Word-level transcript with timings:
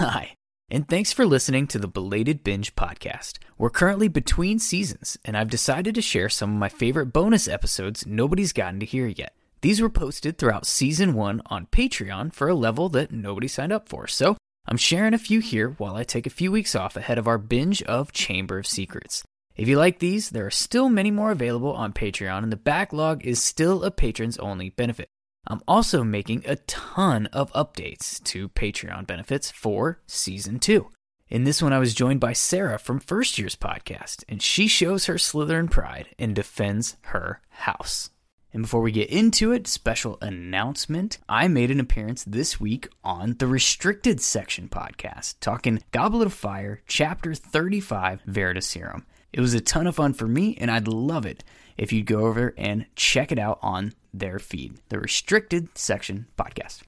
Hi, 0.00 0.32
and 0.70 0.88
thanks 0.88 1.12
for 1.12 1.26
listening 1.26 1.66
to 1.66 1.78
the 1.78 1.86
Belated 1.86 2.42
Binge 2.42 2.74
podcast. 2.74 3.36
We're 3.58 3.68
currently 3.68 4.08
between 4.08 4.58
seasons, 4.58 5.18
and 5.26 5.36
I've 5.36 5.50
decided 5.50 5.94
to 5.94 6.00
share 6.00 6.30
some 6.30 6.54
of 6.54 6.58
my 6.58 6.70
favorite 6.70 7.12
bonus 7.12 7.46
episodes 7.46 8.06
nobody's 8.06 8.54
gotten 8.54 8.80
to 8.80 8.86
hear 8.86 9.08
yet. 9.08 9.34
These 9.60 9.82
were 9.82 9.90
posted 9.90 10.38
throughout 10.38 10.64
season 10.64 11.12
one 11.12 11.42
on 11.50 11.66
Patreon 11.66 12.32
for 12.32 12.48
a 12.48 12.54
level 12.54 12.88
that 12.88 13.12
nobody 13.12 13.46
signed 13.46 13.74
up 13.74 13.90
for, 13.90 14.06
so 14.06 14.38
I'm 14.66 14.78
sharing 14.78 15.12
a 15.12 15.18
few 15.18 15.40
here 15.40 15.74
while 15.76 15.96
I 15.96 16.04
take 16.04 16.26
a 16.26 16.30
few 16.30 16.50
weeks 16.50 16.74
off 16.74 16.96
ahead 16.96 17.18
of 17.18 17.28
our 17.28 17.36
binge 17.36 17.82
of 17.82 18.10
Chamber 18.10 18.58
of 18.58 18.66
Secrets. 18.66 19.22
If 19.54 19.68
you 19.68 19.76
like 19.76 19.98
these, 19.98 20.30
there 20.30 20.46
are 20.46 20.50
still 20.50 20.88
many 20.88 21.10
more 21.10 21.30
available 21.30 21.74
on 21.74 21.92
Patreon, 21.92 22.42
and 22.42 22.50
the 22.50 22.56
backlog 22.56 23.26
is 23.26 23.42
still 23.42 23.84
a 23.84 23.90
patrons 23.90 24.38
only 24.38 24.70
benefit. 24.70 25.10
I'm 25.46 25.62
also 25.66 26.04
making 26.04 26.44
a 26.46 26.56
ton 26.56 27.26
of 27.26 27.52
updates 27.52 28.22
to 28.24 28.50
Patreon 28.50 29.06
benefits 29.06 29.50
for 29.50 30.00
season 30.06 30.58
two. 30.58 30.90
In 31.28 31.44
this 31.44 31.62
one, 31.62 31.72
I 31.72 31.78
was 31.78 31.94
joined 31.94 32.20
by 32.20 32.32
Sarah 32.32 32.78
from 32.78 32.98
First 32.98 33.38
Year's 33.38 33.56
podcast, 33.56 34.24
and 34.28 34.42
she 34.42 34.66
shows 34.66 35.06
her 35.06 35.14
Slytherin 35.14 35.70
pride 35.70 36.08
and 36.18 36.34
defends 36.34 36.96
her 37.02 37.40
house. 37.48 38.10
And 38.52 38.62
before 38.62 38.80
we 38.80 38.90
get 38.90 39.10
into 39.10 39.52
it, 39.52 39.68
special 39.68 40.18
announcement. 40.20 41.18
I 41.28 41.46
made 41.46 41.70
an 41.70 41.78
appearance 41.78 42.24
this 42.24 42.58
week 42.58 42.88
on 43.04 43.36
the 43.38 43.46
Restricted 43.46 44.20
Section 44.20 44.68
podcast, 44.68 45.36
talking 45.40 45.84
Goblet 45.92 46.26
of 46.26 46.32
Fire, 46.32 46.82
Chapter 46.88 47.32
35, 47.32 48.22
Veritaserum. 48.28 49.04
It 49.32 49.40
was 49.40 49.54
a 49.54 49.60
ton 49.60 49.86
of 49.86 49.94
fun 49.94 50.14
for 50.14 50.26
me, 50.26 50.56
and 50.60 50.68
I'd 50.68 50.88
love 50.88 51.26
it 51.26 51.44
if 51.80 51.94
you'd 51.94 52.04
go 52.04 52.26
over 52.26 52.54
and 52.58 52.84
check 52.94 53.32
it 53.32 53.38
out 53.38 53.58
on 53.62 53.94
their 54.12 54.38
feed, 54.38 54.78
the 54.90 55.00
Restricted 55.00 55.66
Section 55.78 56.26
podcast. 56.38 56.82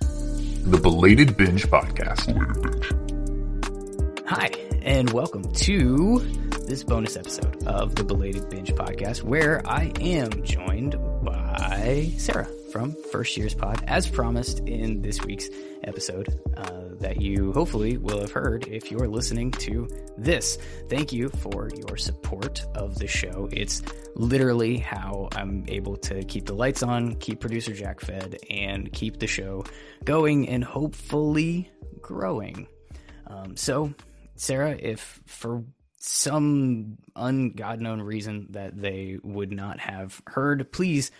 The 0.00 0.78
Belated 0.80 1.36
Binge 1.36 1.66
Podcast. 1.66 2.28
Hi, 4.28 4.48
and 4.82 5.10
welcome 5.10 5.52
to 5.54 6.20
this 6.68 6.84
bonus 6.84 7.16
episode 7.16 7.66
of 7.66 7.96
the 7.96 8.04
Belated 8.04 8.48
Binge 8.48 8.72
Podcast, 8.74 9.24
where 9.24 9.60
I 9.68 9.90
am 10.00 10.44
joined 10.44 10.94
by 11.24 12.12
Sarah 12.18 12.48
from 12.70 12.94
First 13.10 13.36
Year's 13.36 13.54
Pod, 13.54 13.82
as 13.88 14.08
promised 14.08 14.60
in 14.60 15.02
this 15.02 15.20
week's 15.22 15.48
episode 15.82 16.40
uh, 16.56 16.81
that 17.02 17.20
you 17.20 17.52
hopefully 17.52 17.98
will 17.98 18.20
have 18.20 18.32
heard 18.32 18.66
if 18.68 18.90
you're 18.90 19.08
listening 19.08 19.50
to 19.50 19.88
this. 20.16 20.56
Thank 20.88 21.12
you 21.12 21.28
for 21.28 21.68
your 21.86 21.96
support 21.96 22.64
of 22.74 22.98
the 22.98 23.06
show. 23.06 23.48
It's 23.52 23.82
literally 24.14 24.78
how 24.78 25.28
I'm 25.34 25.64
able 25.68 25.96
to 25.98 26.22
keep 26.24 26.46
the 26.46 26.54
lights 26.54 26.82
on, 26.82 27.16
keep 27.16 27.40
producer 27.40 27.74
Jack 27.74 28.00
fed, 28.00 28.38
and 28.48 28.92
keep 28.92 29.18
the 29.18 29.26
show 29.26 29.64
going 30.04 30.48
and 30.48 30.64
hopefully 30.64 31.70
growing. 32.00 32.66
Um, 33.26 33.56
so, 33.56 33.92
Sarah, 34.36 34.76
if 34.78 35.20
for 35.26 35.64
some 35.98 36.98
ungod 37.16 37.80
known 37.80 38.00
reason 38.00 38.48
that 38.50 38.80
they 38.80 39.18
would 39.22 39.52
not 39.52 39.80
have 39.80 40.20
heard, 40.26 40.72
please 40.72 41.10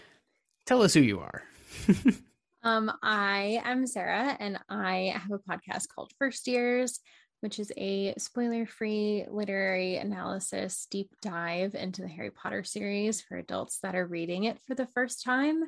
tell 0.67 0.83
us 0.83 0.95
who 0.95 1.01
you 1.01 1.21
are. 1.21 1.43
um, 2.63 2.93
I 3.03 3.61
am 3.65 3.87
Sarah, 3.87 4.37
and 4.39 4.59
I 4.69 5.15
have 5.17 5.31
a 5.33 5.39
podcast 5.39 5.89
called 5.95 6.13
First 6.19 6.47
Years, 6.47 7.01
which 7.41 7.59
is 7.59 7.73
a 7.77 8.15
spoiler 8.19 8.67
free 8.67 9.27
literary 9.29 9.97
analysis 9.97 10.87
deep 10.91 11.11
dive 11.21 11.75
into 11.75 12.03
the 12.03 12.09
Harry 12.09 12.31
Potter 12.31 12.63
series 12.63 13.21
for 13.21 13.37
adults 13.37 13.79
that 13.83 13.97
are 13.97 14.07
reading 14.07 14.45
it 14.45 14.59
for 14.67 14.75
the 14.75 14.87
first 14.95 15.25
time. 15.25 15.65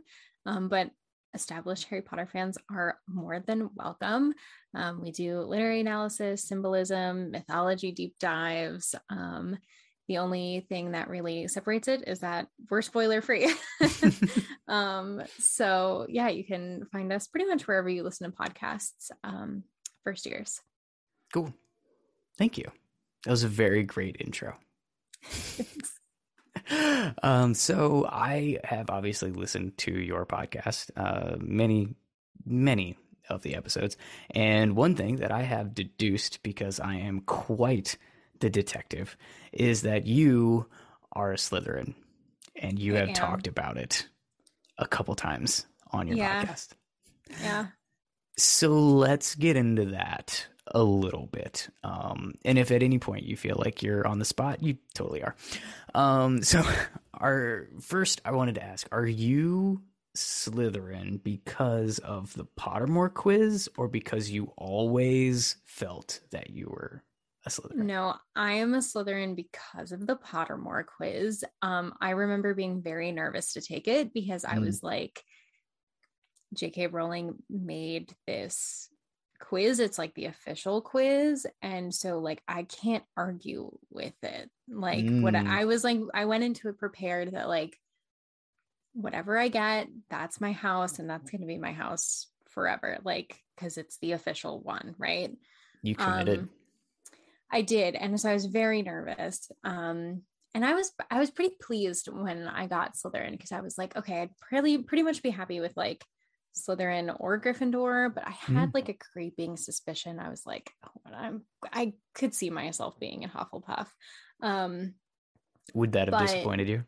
Um, 0.47 0.69
but 0.69 0.91
established 1.34 1.89
Harry 1.89 2.03
Potter 2.03 2.28
fans 2.33 2.56
are 2.70 2.98
more 3.09 3.41
than 3.41 3.70
welcome. 3.75 4.33
Um, 4.75 5.00
we 5.03 5.11
do 5.11 5.41
literary 5.41 5.81
analysis, 5.81 6.45
symbolism, 6.45 7.33
mythology 7.33 7.91
deep 7.91 8.15
dives. 8.20 8.95
Um, 9.11 9.59
the 10.08 10.19
only 10.19 10.66
thing 10.69 10.92
that 10.92 11.08
really 11.08 11.48
separates 11.48 11.88
it 11.88 12.05
is 12.06 12.20
that 12.20 12.48
we're 12.70 12.82
spoiler 12.82 13.20
free. 13.20 13.54
um, 14.69 15.22
so 15.38 16.06
yeah, 16.09 16.28
you 16.28 16.44
can 16.44 16.87
find 16.92 17.12
us 17.12 17.26
pretty 17.26 17.47
much 17.47 17.66
wherever 17.66 17.88
you 17.88 18.03
listen 18.03 18.31
to 18.31 18.37
podcasts. 18.37 19.10
Um, 19.22 19.65
first 20.04 20.26
years. 20.26 20.60
Cool. 21.32 21.53
Thank 22.38 22.59
you. 22.59 22.70
That 23.25 23.31
was 23.31 23.42
a 23.42 23.48
very 23.48 23.82
great 23.82 24.16
intro. 24.20 24.56
um, 27.22 27.54
so 27.54 28.06
I 28.09 28.59
have 28.65 28.91
obviously 28.91 29.32
listened 29.32 29.78
to 29.78 29.92
your 29.92 30.26
podcast, 30.26 30.91
uh, 30.97 31.36
many, 31.38 31.94
many 32.44 32.98
of 33.31 33.42
the 33.42 33.54
episodes, 33.54 33.97
and 34.31 34.76
one 34.76 34.94
thing 34.94 35.16
that 35.16 35.32
I 35.32 35.42
have 35.42 35.75
deduced 35.75 36.42
because 36.42 36.78
I 36.78 36.97
am 36.97 37.21
quite 37.21 37.97
the 38.44 38.50
detective 38.50 39.16
is 39.55 39.82
that 39.82 40.06
you 40.06 40.66
are 41.12 41.32
a 41.32 41.37
Slytherin, 41.37 41.94
and 42.55 42.78
you 42.78 42.94
I 42.94 42.99
have 42.99 43.09
am. 43.09 43.15
talked 43.15 43.47
about 43.47 43.78
it 43.78 44.06
a 44.77 44.87
couple 44.87 45.15
times 45.15 45.65
on 45.93 46.06
your 46.06 46.19
yeah. 46.19 46.44
podcast. 46.44 46.69
Yeah. 47.41 47.66
So 48.37 48.69
let's 48.69 49.34
get 49.34 49.56
into 49.56 49.87
that 49.87 50.47
a 50.66 50.83
little 50.83 51.27
bit. 51.27 51.71
Um, 51.84 52.34
and 52.44 52.59
if 52.59 52.71
at 52.71 52.83
any 52.83 52.99
point 52.99 53.25
you 53.25 53.34
feel 53.34 53.56
like 53.65 53.83
you're 53.83 54.06
on 54.06 54.19
the 54.19 54.27
spot, 54.27 54.62
you 54.62 54.77
totally 54.93 55.22
are. 55.22 55.34
Um, 55.94 56.43
so, 56.43 56.62
our 57.15 57.69
first, 57.81 58.21
I 58.27 58.33
wanted 58.33 58.56
to 58.56 58.62
ask: 58.62 58.87
Are 58.93 59.06
you 59.06 59.81
Slytherin 60.15 61.22
because 61.22 61.99
of 61.99 62.34
the 62.34 62.44
Pottermore 62.44 63.15
quiz, 63.15 63.71
or 63.78 63.88
because 63.88 64.28
you 64.28 64.53
always 64.59 65.56
felt 65.65 66.21
that 66.31 66.50
you 66.50 66.66
were 66.66 67.03
a 67.47 67.50
Slytherin? 67.50 67.77
No, 67.77 68.15
I 68.34 68.55
am 68.55 68.75
a 68.75 68.78
Slytherin 68.78 69.37
because 69.37 69.93
of 69.93 70.06
the 70.06 70.16
Pottermore 70.16 70.84
quiz. 70.87 71.44
Um, 71.62 71.94
I 72.00 72.10
remember 72.10 72.55
being 72.55 72.82
very 72.82 73.12
nervous 73.12 73.55
to 73.55 73.60
take 73.60 73.88
it 73.88 74.12
because 74.12 74.44
I 74.44 74.56
mm. 74.56 74.65
was 74.65 74.82
like, 74.82 75.22
J.K. 76.54 76.88
Rowling 76.88 77.37
made 77.50 78.15
this 78.27 78.88
quiz 79.41 79.78
it's 79.78 79.99
like 79.99 80.15
the 80.15 80.27
official 80.27 80.81
quiz 80.81 81.47
and 81.60 81.94
so 81.94 82.19
like 82.19 82.43
i 82.49 82.62
can't 82.62 83.04
argue 83.16 83.71
with 83.91 84.15
it 84.22 84.49
like 84.69 85.04
mm. 85.04 85.22
what 85.22 85.34
I, 85.34 85.62
I 85.62 85.65
was 85.65 85.84
like 85.84 85.99
i 86.15 86.25
went 86.25 86.44
into 86.44 86.69
it 86.69 86.78
prepared 86.78 87.33
that 87.33 87.49
like 87.49 87.77
whatever 88.94 89.37
i 89.37 89.49
get 89.49 89.88
that's 90.09 90.41
my 90.41 90.53
house 90.53 90.99
and 90.99 91.10
that's 91.10 91.31
going 91.31 91.41
to 91.41 91.47
be 91.47 91.59
my 91.59 91.72
house 91.72 92.28
forever 92.50 92.99
like 93.04 93.38
because 93.54 93.77
it's 93.77 93.99
the 93.99 94.12
official 94.12 94.60
one 94.60 94.94
right 94.99 95.33
you 95.83 95.94
committed 95.94 96.41
um, 96.41 96.50
i 97.54 97.62
did 97.62 97.94
and 97.94 98.20
so 98.20 98.28
i 98.28 98.34
was 98.34 98.47
very 98.47 98.82
nervous 98.82 99.50
um 99.65 100.22
and 100.54 100.65
i 100.65 100.75
was 100.75 100.92
i 101.10 101.19
was 101.19 101.31
pretty 101.31 101.54
pleased 101.60 102.09
when 102.09 102.47
i 102.48 102.66
got 102.66 102.94
slytherin 102.94 103.32
because 103.32 103.53
i 103.53 103.60
was 103.60 103.78
like 103.78 103.97
okay 103.97 104.20
i'd 104.20 104.37
pretty 104.38 104.78
pretty 104.78 105.03
much 105.03 105.22
be 105.22 105.31
happy 105.31 105.60
with 105.60 105.76
like 105.76 106.04
Slytherin 106.56 107.15
or 107.19 107.41
Gryffindor, 107.41 108.15
but 108.15 108.26
I 108.26 108.31
had 108.31 108.70
mm. 108.70 108.75
like 108.75 108.88
a 108.88 108.94
creeping 108.94 109.56
suspicion. 109.56 110.20
I 110.20 110.31
was 110.31 110.47
like, 110.47 110.70
oh, 110.87 111.10
I'm 111.12 111.42
I 111.72 111.94
could 112.15 112.34
see 112.34 112.50
myself 112.50 112.98
being 112.98 113.22
in 113.22 113.31
Hufflepuff. 113.31 113.88
Um, 114.41 114.94
Would 115.75 115.92
that 115.92 116.09
have 116.09 116.12
but, 116.12 116.26
disappointed 116.26 116.69
you? 116.69 116.84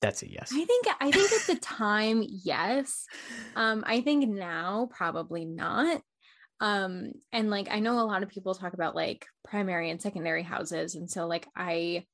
That's 0.00 0.22
a 0.22 0.30
yes. 0.30 0.50
I 0.52 0.64
think 0.64 0.86
I 1.00 1.10
think 1.10 1.32
at 1.32 1.46
the 1.46 1.56
time, 1.60 2.24
yes. 2.26 3.06
Um, 3.56 3.84
I 3.86 4.00
think 4.00 4.28
now 4.28 4.88
probably 4.92 5.44
not. 5.44 6.02
Um, 6.60 7.12
and 7.32 7.50
like 7.50 7.68
I 7.70 7.78
know 7.78 8.00
a 8.00 8.02
lot 8.02 8.22
of 8.22 8.28
people 8.28 8.54
talk 8.54 8.74
about 8.74 8.96
like 8.96 9.26
primary 9.44 9.90
and 9.90 10.00
secondary 10.00 10.42
houses, 10.42 10.94
and 10.94 11.10
so 11.10 11.26
like 11.26 11.46
I 11.56 12.04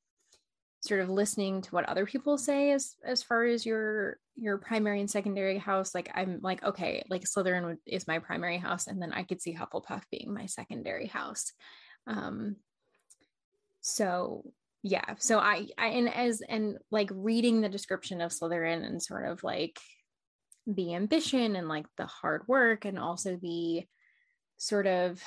sort 0.85 1.01
of 1.01 1.09
listening 1.09 1.63
to 1.63 1.71
what 1.71 1.89
other 1.89 2.05
people 2.05 2.37
say 2.37 2.73
as 2.73 2.95
as 3.05 3.23
far 3.23 3.45
as 3.45 3.65
your 3.65 4.19
your 4.37 4.59
primary 4.59 5.01
and 5.01 5.11
secondary 5.11 5.57
house 5.57 5.95
like 5.95 6.11
i'm 6.15 6.41
like 6.43 6.63
okay 6.63 7.03
like 7.09 7.23
slytherin 7.23 7.79
is 7.87 8.07
my 8.07 8.19
primary 8.19 8.59
house 8.59 8.87
and 8.87 9.01
then 9.01 9.11
i 9.13 9.23
could 9.23 9.41
see 9.41 9.55
hufflepuff 9.55 10.03
being 10.11 10.33
my 10.33 10.47
secondary 10.47 11.07
house. 11.07 11.53
Um 12.07 12.57
so 13.81 14.45
yeah 14.83 15.15
so 15.19 15.39
i 15.39 15.67
i 15.79 15.87
and 15.87 16.15
as 16.15 16.43
and 16.47 16.77
like 16.91 17.09
reading 17.13 17.63
the 17.63 17.69
description 17.71 18.21
of 18.21 18.31
slytherin 18.31 18.85
and 18.85 19.03
sort 19.03 19.27
of 19.27 19.43
like 19.43 19.79
the 20.67 20.95
ambition 20.95 21.57
and 21.57 21.69
like 21.69 21.87
the 21.97 22.07
hard 22.07 22.43
work 22.47 22.85
and 22.85 22.99
also 22.99 23.39
the 23.41 23.85
sort 24.57 24.87
of 24.87 25.23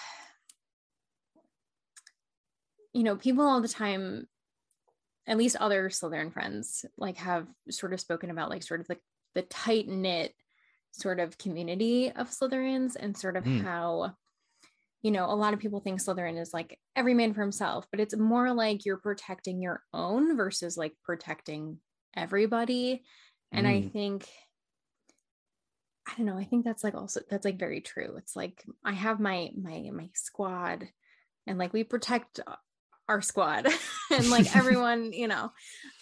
you 2.94 3.04
know 3.04 3.16
people 3.16 3.46
all 3.46 3.62
the 3.62 3.68
time 3.68 4.28
at 5.28 5.38
least 5.38 5.58
other 5.58 5.90
Slytherin 5.90 6.32
friends 6.32 6.86
like 6.98 7.18
have 7.18 7.48
sort 7.70 7.94
of 7.94 8.00
spoken 8.00 8.32
about 8.32 8.50
like 8.50 8.64
sort 8.64 8.80
of 8.80 8.88
like 8.90 9.02
the 9.36 9.42
tight 9.44 9.88
knit 9.88 10.34
sort 10.92 11.20
of 11.20 11.38
community 11.38 12.12
of 12.12 12.30
Slytherins 12.30 12.96
and 13.00 13.16
sort 13.16 13.36
of 13.36 13.44
mm. 13.44 13.62
how 13.62 14.14
you 15.02 15.12
know 15.12 15.26
a 15.26 15.36
lot 15.36 15.54
of 15.54 15.60
people 15.60 15.80
think 15.80 16.02
Slytherin 16.02 16.42
is 16.42 16.54
like 16.54 16.80
every 16.96 17.14
man 17.14 17.34
for 17.34 17.42
himself 17.42 17.86
but 17.92 18.00
it's 18.00 18.16
more 18.16 18.54
like 18.54 18.86
you're 18.86 18.98
protecting 18.98 19.62
your 19.62 19.82
own 19.94 20.36
versus 20.36 20.78
like 20.78 20.94
protecting 21.04 21.78
everybody 22.16 23.04
and 23.52 23.68
mm. 23.68 23.70
I 23.70 23.90
think 23.90 24.28
I 26.08 26.14
don't 26.16 26.26
know. 26.26 26.38
I 26.38 26.46
think 26.46 26.64
that's 26.64 26.84
like 26.84 26.96
also 26.96 27.22
that's 27.30 27.46
like 27.46 27.60
very 27.60 27.82
true. 27.82 28.16
It's 28.18 28.36
like 28.36 28.64
I 28.84 28.94
have 28.94 29.20
my 29.20 29.52
my 29.62 29.90
my 29.92 30.10
squad 30.14 30.88
and 31.46 31.58
like 31.58 31.74
we 31.74 31.84
protect 31.84 32.40
our 33.10 33.22
squad 33.22 33.68
and 34.12 34.30
like 34.30 34.56
everyone, 34.56 35.12
you 35.12 35.28
know. 35.28 35.52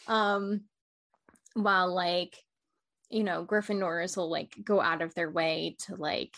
Um 0.08 0.62
while 1.54 1.94
like 1.94 2.36
you 3.10 3.24
know, 3.24 3.46
Gryffindors 3.46 4.18
will 4.18 4.30
like 4.30 4.56
go 4.64 4.82
out 4.82 5.02
of 5.02 5.14
their 5.16 5.30
way 5.30 5.76
to 5.88 5.96
like 5.96 6.34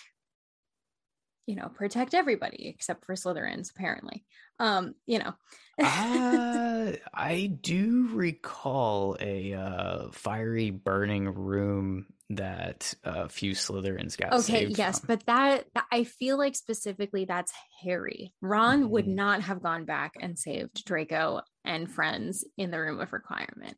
you 1.46 1.56
know, 1.56 1.70
protect 1.70 2.14
everybody 2.14 2.68
except 2.68 3.06
for 3.06 3.16
Slytherins 3.16 3.72
apparently. 3.72 4.26
Um, 4.60 4.96
you 5.06 5.20
know. 5.20 5.34
uh, 5.84 6.94
I 7.14 7.58
do 7.62 8.10
recall 8.12 9.16
a 9.20 9.54
uh, 9.54 10.08
fiery 10.12 10.72
burning 10.72 11.34
room 11.34 12.08
that 12.30 12.94
a 13.04 13.30
few 13.30 13.54
Slytherins 13.54 14.18
got. 14.18 14.34
Okay, 14.34 14.68
yes, 14.68 15.00
from. 15.00 15.08
but 15.08 15.26
that, 15.28 15.66
that, 15.74 15.86
I 15.92 16.04
feel 16.04 16.38
like 16.38 16.56
specifically 16.56 17.26
that's 17.26 17.54
Harry. 17.84 18.34
Ron 18.42 18.82
mm-hmm. 18.82 18.90
would 18.90 19.08
not 19.08 19.42
have 19.42 19.64
gone 19.64 19.86
back 19.86 20.16
and 20.20 20.38
saved 20.38 20.84
Draco 20.86 21.42
and 21.64 21.90
friends 21.90 22.44
in 22.58 22.72
the 22.72 22.80
room 22.80 23.00
of 23.00 23.14
requirement. 23.14 23.78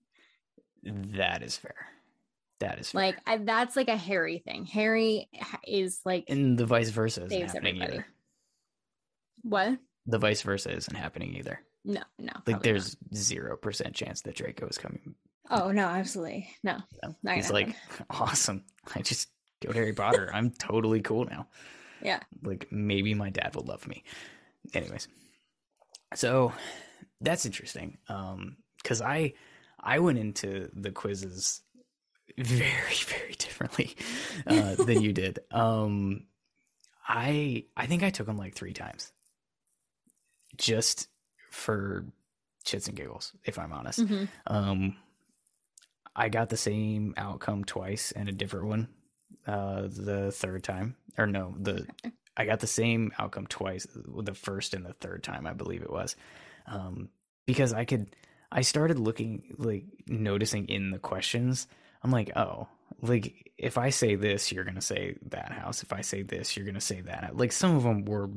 That 0.83 1.43
is 1.43 1.57
fair. 1.57 1.75
That 2.59 2.79
is 2.79 2.91
fair. 2.91 3.01
like 3.01 3.17
I, 3.25 3.37
that's 3.37 3.75
like 3.75 3.87
a 3.87 3.97
Harry 3.97 4.39
thing. 4.39 4.65
Harry 4.65 5.29
is 5.65 5.99
like, 6.03 6.25
and 6.27 6.57
the 6.57 6.65
vice 6.65 6.89
versa 6.89 7.25
isn't 7.25 7.41
happening 7.41 7.75
everybody. 7.75 7.93
either. 7.93 8.07
What? 9.43 9.79
The 10.07 10.17
vice 10.17 10.41
versa 10.41 10.71
isn't 10.71 10.95
happening 10.95 11.35
either. 11.35 11.61
No, 11.85 12.01
no. 12.17 12.33
Like 12.45 12.63
there's 12.63 12.97
zero 13.13 13.55
percent 13.55 13.93
chance 13.95 14.21
that 14.21 14.35
Draco 14.35 14.67
is 14.67 14.77
coming 14.77 15.15
Oh 15.49 15.71
no, 15.71 15.87
absolutely 15.87 16.49
no. 16.63 16.77
no. 17.23 17.33
He's 17.33 17.51
like 17.51 17.75
awesome. 18.09 18.63
I 18.95 19.01
just 19.01 19.29
go 19.61 19.71
Harry 19.71 19.93
Potter. 19.93 20.29
I'm 20.33 20.51
totally 20.51 21.01
cool 21.01 21.25
now. 21.25 21.47
Yeah. 22.01 22.19
Like 22.43 22.67
maybe 22.71 23.13
my 23.13 23.29
dad 23.29 23.55
will 23.55 23.63
love 23.65 23.87
me. 23.87 24.03
Anyways, 24.73 25.07
so 26.13 26.53
that's 27.21 27.45
interesting. 27.45 27.97
Um, 28.07 28.57
because 28.81 29.01
I 29.01 29.33
I 29.79 29.99
went 29.99 30.17
into 30.17 30.69
the 30.73 30.91
quizzes 30.91 31.61
very 32.37 32.95
very 33.07 33.33
differently 33.33 33.95
uh, 34.47 34.75
than 34.75 35.01
you 35.01 35.13
did. 35.13 35.39
Um, 35.51 36.25
I 37.07 37.65
I 37.75 37.87
think 37.87 38.03
I 38.03 38.11
took 38.11 38.27
them 38.27 38.37
like 38.37 38.53
three 38.53 38.73
times, 38.73 39.11
just 40.57 41.07
for 41.49 42.05
shits 42.65 42.87
and 42.87 42.95
giggles. 42.95 43.33
If 43.43 43.57
I'm 43.57 43.73
honest. 43.73 43.99
Mm-hmm. 43.99 44.25
Um 44.45 44.95
I 46.19 46.27
got 46.27 46.49
the 46.49 46.57
same 46.57 47.13
outcome 47.15 47.63
twice 47.63 48.11
and 48.11 48.27
a 48.27 48.33
different 48.33 48.65
one 48.67 48.89
uh, 49.47 49.83
the 49.83 50.31
third 50.33 50.65
time. 50.65 50.97
Or 51.17 51.25
no, 51.25 51.55
the 51.57 51.87
I 52.35 52.45
got 52.45 52.59
the 52.59 52.67
same 52.67 53.13
outcome 53.17 53.47
twice, 53.47 53.87
the 53.93 54.33
first 54.33 54.73
and 54.73 54.85
the 54.85 54.93
third 54.93 55.23
time, 55.23 55.47
I 55.47 55.53
believe 55.53 55.81
it 55.81 55.91
was. 55.91 56.17
Um, 56.67 57.07
because 57.45 57.71
I 57.71 57.85
could 57.85 58.13
I 58.51 58.61
started 58.61 58.99
looking 58.99 59.55
like 59.57 59.85
noticing 60.07 60.67
in 60.67 60.91
the 60.91 60.99
questions, 60.99 61.67
I'm 62.03 62.11
like, 62.11 62.35
oh, 62.35 62.67
like 63.01 63.53
if 63.57 63.77
I 63.77 63.89
say 63.89 64.15
this, 64.15 64.51
you're 64.51 64.65
gonna 64.65 64.81
say 64.81 65.15
that 65.29 65.53
house. 65.53 65.83
If 65.83 65.93
I 65.93 66.01
say 66.01 66.23
this, 66.23 66.57
you're 66.57 66.65
gonna 66.65 66.81
say 66.81 66.99
that. 67.01 67.37
Like 67.37 67.53
some 67.53 67.77
of 67.77 67.83
them 67.83 68.03
were 68.03 68.29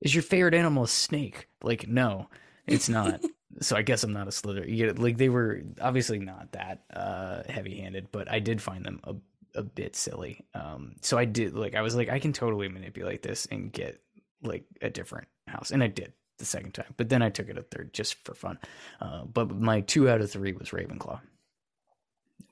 is 0.00 0.14
your 0.14 0.22
favorite 0.22 0.54
animal 0.54 0.84
a 0.84 0.88
snake? 0.88 1.48
Like, 1.64 1.88
no, 1.88 2.28
it's 2.64 2.88
not. 2.88 3.20
so 3.60 3.76
I 3.76 3.82
guess 3.82 4.04
I'm 4.04 4.12
not 4.12 4.28
a 4.28 4.32
slither. 4.32 4.64
You 4.66 4.86
get 4.86 4.98
like 4.98 5.16
they 5.16 5.28
were 5.28 5.62
obviously 5.80 6.18
not 6.18 6.52
that 6.52 6.82
uh, 6.92 7.42
heavy-handed, 7.48 8.08
but 8.12 8.30
I 8.30 8.38
did 8.38 8.60
find 8.60 8.84
them 8.84 9.00
a 9.04 9.14
a 9.56 9.62
bit 9.62 9.94
silly. 9.94 10.44
Um, 10.54 10.96
so 11.00 11.16
I 11.16 11.24
did 11.24 11.54
like 11.54 11.74
I 11.74 11.82
was 11.82 11.94
like 11.94 12.08
I 12.08 12.18
can 12.18 12.32
totally 12.32 12.68
manipulate 12.68 13.22
this 13.22 13.46
and 13.46 13.72
get 13.72 14.00
like 14.42 14.64
a 14.82 14.90
different 14.90 15.28
house, 15.46 15.70
and 15.70 15.82
I 15.82 15.86
did 15.86 16.12
the 16.38 16.44
second 16.44 16.72
time. 16.72 16.92
But 16.96 17.08
then 17.08 17.22
I 17.22 17.30
took 17.30 17.48
it 17.48 17.58
a 17.58 17.62
third 17.62 17.94
just 17.94 18.14
for 18.24 18.34
fun. 18.34 18.58
Uh, 19.00 19.24
but 19.24 19.50
my 19.50 19.80
two 19.80 20.08
out 20.08 20.20
of 20.20 20.30
three 20.30 20.52
was 20.52 20.70
Ravenclaw, 20.70 21.20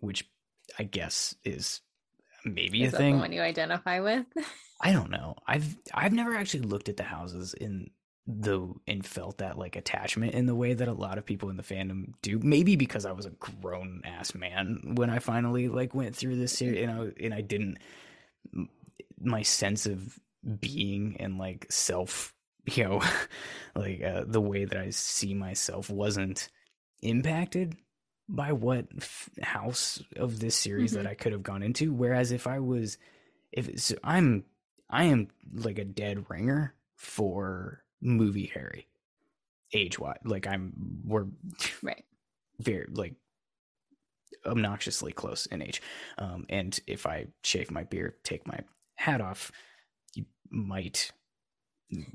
which 0.01 0.29
I 0.79 0.85
guess 0.85 1.35
is 1.45 1.81
maybe 2.45 2.83
is 2.85 2.95
a 2.95 2.97
thing. 2.97 3.17
The 3.17 3.21
one 3.21 3.33
you 3.33 3.43
identify 3.43 4.01
with? 4.01 4.27
I 4.81 4.93
don't 4.93 5.11
know. 5.11 5.37
I've 5.47 5.77
I've 5.95 6.13
never 6.13 6.35
actually 6.35 6.65
looked 6.65 6.89
at 6.89 6.97
the 6.97 7.05
houses 7.05 7.55
in 7.55 7.91
the 8.27 8.73
and 8.87 9.05
felt 9.05 9.39
that 9.39 9.59
like 9.59 9.75
attachment 9.75 10.35
in 10.35 10.47
the 10.47 10.55
way 10.55 10.75
that 10.75 10.87
a 10.89 10.93
lot 10.93 11.19
of 11.19 11.27
people 11.27 11.51
in 11.51 11.57
the 11.57 11.63
fandom 11.63 12.13
do. 12.23 12.39
Maybe 12.39 12.77
because 12.77 13.05
I 13.05 13.13
was 13.13 13.27
a 13.27 13.31
grown 13.31 14.03
ass 14.05 14.35
man 14.35 14.95
when 14.95 15.11
I 15.11 15.19
finally 15.19 15.69
like 15.69 15.95
went 15.95 16.15
through 16.15 16.37
this 16.37 16.53
series, 16.53 16.83
and 16.83 16.91
I 16.91 17.25
and 17.25 17.35
I 17.35 17.41
didn't. 17.41 17.79
My 19.21 19.43
sense 19.43 19.87
of 19.87 20.19
being 20.61 21.17
and 21.21 21.39
like 21.39 21.67
self, 21.71 22.35
you 22.67 22.85
know, 22.85 23.03
like 23.75 24.03
uh, 24.03 24.25
the 24.27 24.41
way 24.41 24.65
that 24.65 24.79
I 24.79 24.91
see 24.91 25.35
myself 25.35 25.91
wasn't 25.91 26.49
impacted 27.01 27.77
by 28.29 28.53
what 28.53 28.87
f- 28.97 29.29
house 29.43 30.03
of 30.17 30.39
this 30.39 30.57
series 30.57 30.93
mm-hmm. 30.93 31.03
that 31.03 31.11
I 31.11 31.15
could 31.15 31.33
have 31.33 31.43
gone 31.43 31.63
into. 31.63 31.93
Whereas 31.93 32.33
if 32.33 32.47
I 32.47 32.61
was, 32.61 32.99
if 33.51 33.81
so 33.81 33.97
I'm, 34.03 34.45
I 34.89 35.05
am 35.05 35.29
like 35.53 35.79
a 35.79 35.85
dead 35.85 36.27
ringer 36.31 36.75
for 36.97 37.83
movie 38.03 38.51
Harry, 38.53 38.89
age 39.73 39.99
wise. 39.99 40.19
Like 40.25 40.47
I'm, 40.47 40.73
we're 41.05 41.27
right, 41.83 42.05
very 42.59 42.87
like 42.91 43.15
obnoxiously 44.45 45.13
close 45.13 45.47
in 45.47 45.63
age. 45.63 45.81
Um, 46.19 46.45
and 46.49 46.79
if 46.87 47.07
I 47.07 47.29
shave 47.43 47.71
my 47.71 47.85
beard, 47.85 48.15
take 48.25 48.47
my 48.47 48.61
hat 48.97 49.21
off, 49.21 49.51
you 50.15 50.25
might 50.51 51.13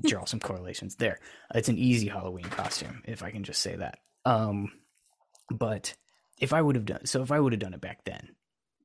draw 0.04 0.24
some 0.24 0.40
correlations 0.40 0.96
there. 0.96 1.18
It's 1.54 1.68
an 1.68 1.78
easy 1.78 2.08
Halloween 2.08 2.44
costume, 2.44 3.02
if 3.06 3.22
I 3.22 3.30
can 3.30 3.44
just 3.44 3.62
say 3.62 3.76
that. 3.76 3.98
Um, 4.24 4.72
but 5.50 5.94
if 6.38 6.52
I 6.52 6.60
would 6.60 6.76
have 6.76 6.84
done 6.84 7.06
so, 7.06 7.22
if 7.22 7.32
I 7.32 7.40
would 7.40 7.52
have 7.52 7.60
done 7.60 7.74
it 7.74 7.80
back 7.80 8.04
then, 8.04 8.30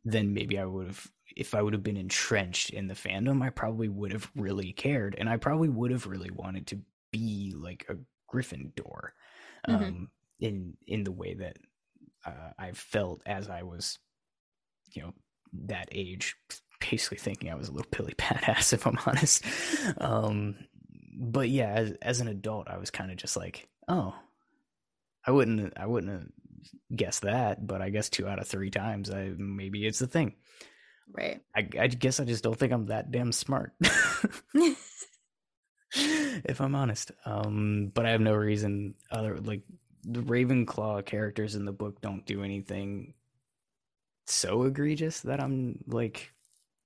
then 0.05 0.33
maybe 0.33 0.57
I 0.57 0.65
would 0.65 0.87
have. 0.87 1.07
If 1.35 1.55
I 1.55 1.61
would 1.63 1.73
have 1.73 1.83
been 1.83 1.97
entrenched 1.97 2.69
in 2.69 2.87
the 2.87 2.93
fandom, 2.93 3.41
I 3.41 3.49
probably 3.49 3.89
would 3.89 4.11
have 4.11 4.29
really 4.35 4.71
cared, 4.71 5.15
and 5.17 5.27
I 5.27 5.37
probably 5.37 5.69
would 5.69 5.91
have 5.91 6.05
really 6.05 6.29
wanted 6.29 6.67
to 6.67 6.79
like 7.73 7.85
a 7.89 7.99
Gryffindor, 8.33 9.09
mm-hmm. 9.67 9.75
um, 9.75 10.09
in 10.39 10.75
in 10.87 11.03
the 11.03 11.11
way 11.11 11.33
that 11.35 11.57
uh, 12.25 12.51
I 12.57 12.71
felt 12.71 13.21
as 13.25 13.49
I 13.49 13.63
was, 13.63 13.99
you 14.91 15.01
know, 15.01 15.13
that 15.65 15.89
age, 15.91 16.35
basically 16.79 17.17
thinking 17.17 17.51
I 17.51 17.55
was 17.55 17.69
a 17.69 17.71
little 17.71 17.89
pilly 17.91 18.13
badass, 18.17 18.73
if 18.73 18.87
I'm 18.87 18.97
honest. 19.05 19.43
um, 19.99 20.55
but 21.15 21.49
yeah, 21.49 21.71
as, 21.73 21.91
as 22.01 22.21
an 22.21 22.27
adult, 22.27 22.67
I 22.69 22.77
was 22.77 22.89
kind 22.89 23.11
of 23.11 23.17
just 23.17 23.37
like, 23.37 23.67
oh, 23.87 24.15
I 25.25 25.31
wouldn't, 25.31 25.73
I 25.77 25.85
wouldn't 25.85 26.11
have 26.11 26.27
guessed 26.95 27.21
that, 27.21 27.65
but 27.65 27.81
I 27.81 27.89
guess 27.89 28.09
two 28.09 28.27
out 28.27 28.39
of 28.39 28.47
three 28.47 28.71
times, 28.71 29.11
I 29.11 29.31
maybe 29.37 29.85
it's 29.85 29.99
the 29.99 30.07
thing. 30.07 30.35
Right. 31.11 31.41
I, 31.55 31.67
I 31.79 31.87
guess 31.87 32.19
I 32.19 32.25
just 32.25 32.43
don't 32.43 32.57
think 32.57 32.71
I'm 32.73 32.87
that 32.87 33.11
damn 33.11 33.31
smart. 33.31 33.73
if 35.95 36.61
I'm 36.61 36.75
honest. 36.75 37.11
Um, 37.25 37.91
but 37.93 38.05
I 38.05 38.11
have 38.11 38.21
no 38.21 38.33
reason 38.33 38.95
other 39.11 39.37
like 39.37 39.61
the 40.03 40.21
Ravenclaw 40.21 41.05
characters 41.05 41.55
in 41.55 41.65
the 41.65 41.71
book 41.71 42.01
don't 42.01 42.25
do 42.25 42.43
anything 42.43 43.13
so 44.27 44.63
egregious 44.63 45.21
that 45.21 45.41
I'm 45.41 45.83
like 45.87 46.33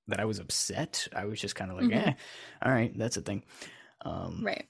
that 0.07 0.19
I 0.19 0.25
was 0.25 0.39
upset. 0.39 1.07
I 1.15 1.25
was 1.25 1.39
just 1.39 1.55
kind 1.55 1.71
of 1.71 1.77
like, 1.77 1.87
mm-hmm. 1.87 2.09
eh, 2.09 2.13
all 2.63 2.71
right, 2.71 2.97
that's 2.97 3.17
a 3.17 3.21
thing. 3.21 3.43
Um, 4.03 4.41
right. 4.43 4.65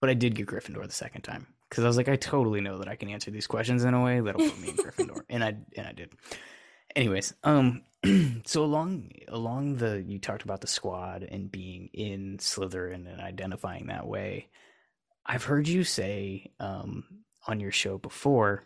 But 0.00 0.10
I 0.10 0.14
did 0.14 0.34
get 0.34 0.46
Gryffindor 0.46 0.84
the 0.86 0.92
second 0.92 1.22
time 1.22 1.46
because 1.68 1.84
I 1.84 1.86
was 1.86 1.96
like, 1.96 2.08
I 2.08 2.16
totally 2.16 2.60
know 2.60 2.78
that 2.78 2.88
I 2.88 2.96
can 2.96 3.10
answer 3.10 3.30
these 3.30 3.46
questions 3.46 3.84
in 3.84 3.94
a 3.94 4.02
way 4.02 4.20
that'll 4.20 4.40
put 4.40 4.60
me 4.60 4.70
in 4.70 4.76
Gryffindor, 4.76 5.22
and 5.28 5.44
I 5.44 5.56
and 5.76 5.86
I 5.86 5.92
did. 5.92 6.12
Anyways, 6.96 7.34
um, 7.44 7.82
so 8.46 8.64
along 8.64 9.10
along 9.28 9.76
the 9.76 10.02
you 10.06 10.18
talked 10.18 10.42
about 10.42 10.60
the 10.60 10.66
squad 10.66 11.22
and 11.22 11.52
being 11.52 11.90
in 11.92 12.38
Slytherin 12.38 13.10
and 13.10 13.20
identifying 13.20 13.88
that 13.88 14.06
way. 14.06 14.48
I've 15.26 15.44
heard 15.44 15.68
you 15.68 15.84
say 15.84 16.50
um, 16.58 17.04
on 17.46 17.60
your 17.60 17.72
show 17.72 17.98
before 17.98 18.64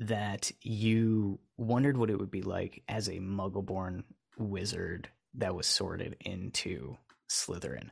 that 0.00 0.50
you 0.62 1.38
wondered 1.56 1.96
what 1.96 2.10
it 2.10 2.18
would 2.18 2.30
be 2.30 2.42
like 2.42 2.82
as 2.88 3.08
a 3.08 3.20
Muggleborn 3.20 4.02
wizard 4.38 5.08
that 5.34 5.54
was 5.54 5.66
sorted 5.66 6.16
into 6.20 6.96
Slytherin. 7.28 7.90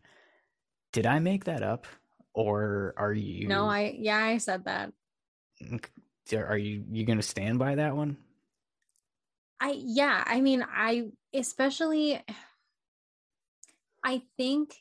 Did 0.93 1.07
I 1.07 1.19
make 1.19 1.45
that 1.45 1.63
up, 1.63 1.87
or 2.35 2.95
are 2.97 3.13
you? 3.13 3.49
No, 3.49 3.67
I 3.67 3.95
yeah, 3.99 4.19
I 4.19 4.39
said 4.39 4.65
that. 4.65 4.93
Are 6.35 6.59
you 6.59 6.85
you 6.91 7.05
going 7.05 7.19
to 7.19 7.23
stand 7.23 7.59
by 7.59 7.77
that 7.77 7.97
one? 7.97 8.17
I 9.63 9.77
yeah, 9.79 10.25
I 10.27 10.41
mean, 10.41 10.67
I 10.69 11.05
especially 11.33 12.21
I 14.05 14.23
think 14.37 14.75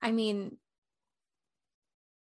I 0.00 0.12
mean 0.12 0.56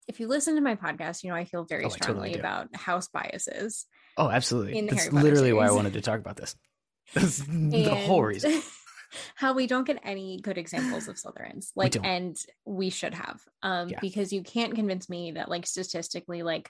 if 0.08 0.20
you 0.20 0.28
listen 0.28 0.54
to 0.56 0.62
my 0.62 0.76
podcast, 0.76 1.24
you 1.24 1.32
know 1.32 1.36
I 1.36 1.46
feel 1.46 1.64
very 1.64 1.86
oh, 1.86 1.90
strongly 1.90 2.34
totally 2.34 2.40
about 2.40 2.76
house 2.76 3.08
biases. 3.08 3.88
Oh, 4.16 4.30
absolutely. 4.30 4.80
That's 4.88 5.12
literally 5.12 5.54
why 5.54 5.68
I 5.68 5.72
wanted 5.72 5.94
to 5.94 6.02
talk 6.02 6.20
about 6.20 6.38
this. 6.38 6.56
That's 7.16 7.40
the 7.40 7.96
whole 8.06 8.24
reason. 8.24 8.62
how 9.36 9.54
we 9.54 9.66
don't 9.66 9.88
get 9.88 10.00
any 10.04 10.40
good 10.40 10.60
examples 10.60 11.08
of 11.08 11.16
Slytherins. 11.16 11.72
Like, 11.76 11.94
don't. 11.94 12.06
and 12.06 12.38
we 12.64 12.90
should 12.90 13.14
have. 13.14 13.42
Um, 13.64 13.90
Yeah. 13.90 14.00
because 14.02 14.32
you 14.32 14.44
can't 14.44 14.76
convince 14.76 15.10
me 15.10 15.32
that 15.32 15.50
like 15.50 15.66
statistically, 15.66 16.44
like 16.44 16.70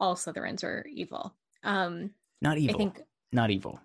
all 0.00 0.16
Slytherins 0.16 0.64
are 0.64 0.84
evil. 0.90 1.36
Um, 1.62 2.10
Not 2.42 2.58
evil. 2.58 2.74
I 2.76 2.78
think 2.78 3.00
Not 3.32 3.50
evil. 3.50 3.80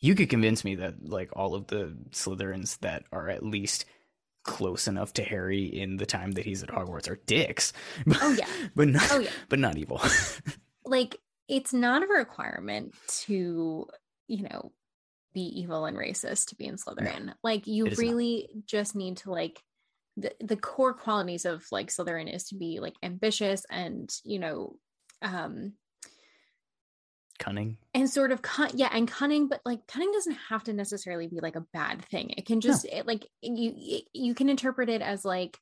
You 0.00 0.14
could 0.14 0.28
convince 0.28 0.64
me 0.64 0.74
that 0.76 1.08
like 1.08 1.30
all 1.34 1.54
of 1.54 1.66
the 1.68 1.96
Slytherins 2.10 2.78
that 2.80 3.04
are 3.12 3.28
at 3.28 3.42
least 3.42 3.86
close 4.44 4.86
enough 4.86 5.14
to 5.14 5.22
Harry 5.24 5.64
in 5.64 5.96
the 5.96 6.04
time 6.06 6.32
that 6.32 6.44
he's 6.44 6.62
at 6.62 6.68
Hogwarts 6.68 7.08
are 7.08 7.18
dicks. 7.26 7.72
Oh, 8.20 8.36
yeah. 8.38 8.46
but 8.74 8.88
not 8.88 9.10
Oh, 9.10 9.18
yeah. 9.20 9.30
but 9.48 9.58
not 9.58 9.78
evil. 9.78 10.02
like 10.84 11.16
it's 11.48 11.72
not 11.72 12.02
a 12.02 12.06
requirement 12.06 12.94
to, 13.24 13.86
you 14.28 14.42
know, 14.42 14.72
be 15.32 15.40
evil 15.60 15.84
and 15.86 15.96
racist 15.96 16.48
to 16.48 16.56
be 16.56 16.66
in 16.66 16.76
Slytherin. 16.76 17.32
Like 17.42 17.66
you 17.66 17.86
is 17.86 17.98
not. 17.98 18.02
really 18.06 18.48
just 18.66 18.94
need 18.94 19.16
to 19.18 19.30
like 19.30 19.60
the, 20.16 20.32
the 20.40 20.56
core 20.56 20.94
qualities 20.94 21.44
of 21.44 21.64
like 21.72 21.88
Slytherin 21.88 22.32
is 22.32 22.44
to 22.48 22.56
be 22.56 22.78
like 22.80 22.94
ambitious 23.02 23.64
and, 23.70 24.10
you 24.24 24.38
know, 24.38 24.76
um 25.22 25.72
Cunning. 27.38 27.78
and 27.92 28.08
sort 28.08 28.32
of 28.32 28.42
cun- 28.42 28.70
yeah 28.74 28.88
and 28.92 29.08
cunning 29.08 29.48
but 29.48 29.60
like 29.64 29.86
cunning 29.86 30.12
doesn't 30.12 30.38
have 30.48 30.64
to 30.64 30.72
necessarily 30.72 31.26
be 31.26 31.40
like 31.40 31.56
a 31.56 31.66
bad 31.72 32.04
thing. 32.04 32.30
It 32.30 32.46
can 32.46 32.60
just 32.60 32.84
it, 32.84 33.06
like 33.06 33.26
you 33.42 34.02
you 34.12 34.34
can 34.34 34.48
interpret 34.48 34.88
it 34.88 35.02
as 35.02 35.24
like 35.24 35.58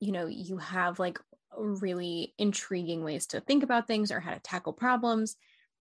you 0.00 0.12
know 0.12 0.26
you 0.26 0.58
have 0.58 0.98
like 0.98 1.18
really 1.56 2.34
intriguing 2.38 3.02
ways 3.02 3.26
to 3.28 3.40
think 3.40 3.62
about 3.62 3.86
things 3.86 4.12
or 4.12 4.20
how 4.20 4.32
to 4.34 4.40
tackle 4.40 4.72
problems 4.72 5.36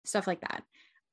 stuff 0.04 0.26
like 0.26 0.40
that. 0.40 0.64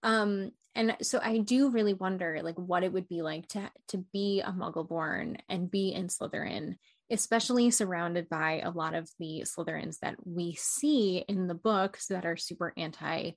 Um 0.04 0.52
and 0.76 0.96
so 1.02 1.20
i 1.22 1.40
do 1.40 1.70
really 1.70 1.94
wonder 1.94 2.40
like 2.44 2.58
what 2.58 2.84
it 2.84 2.94
would 2.94 3.08
be 3.08 3.22
like 3.22 3.48
to 3.48 3.72
to 3.88 3.98
be 4.14 4.42
a 4.42 4.52
muggle 4.52 4.88
born 4.88 5.38
and 5.50 5.72
be 5.72 5.90
in 5.90 6.08
slytherin 6.08 6.76
especially 7.12 7.72
surrounded 7.72 8.30
by 8.30 8.60
a 8.60 8.70
lot 8.70 8.94
of 8.94 9.10
the 9.20 9.44
slytherins 9.46 9.98
that 10.00 10.16
we 10.26 10.56
see 10.60 11.24
in 11.28 11.48
the 11.48 11.56
books 11.56 12.08
that 12.08 12.26
are 12.26 12.38
super 12.38 12.72
anti 12.78 13.32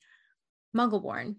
Muggleborn. 0.76 1.36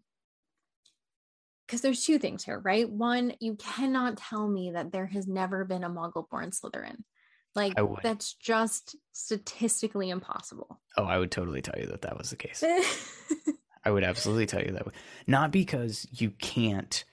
Because 1.65 1.81
there's 1.81 2.05
two 2.05 2.19
things 2.19 2.43
here, 2.43 2.59
right? 2.59 2.89
One, 2.89 3.33
you 3.39 3.55
cannot 3.55 4.17
tell 4.17 4.47
me 4.47 4.71
that 4.71 4.91
there 4.91 5.07
has 5.07 5.27
never 5.27 5.65
been 5.65 5.83
a 5.83 5.89
Muggleborn 5.89 6.57
Slytherin. 6.57 6.97
Like 7.55 7.73
that's 8.01 8.33
just 8.33 8.95
statistically 9.11 10.09
impossible. 10.09 10.79
Oh, 10.97 11.03
I 11.03 11.19
would 11.19 11.31
totally 11.31 11.61
tell 11.61 11.79
you 11.79 11.87
that 11.87 12.01
that 12.01 12.17
was 12.17 12.31
the 12.31 12.35
case. 12.35 12.63
I 13.85 13.91
would 13.91 14.03
absolutely 14.03 14.47
tell 14.47 14.61
you 14.61 14.71
that. 14.71 14.87
Not 15.27 15.51
because 15.51 16.07
you 16.11 16.31
can't 16.31 17.03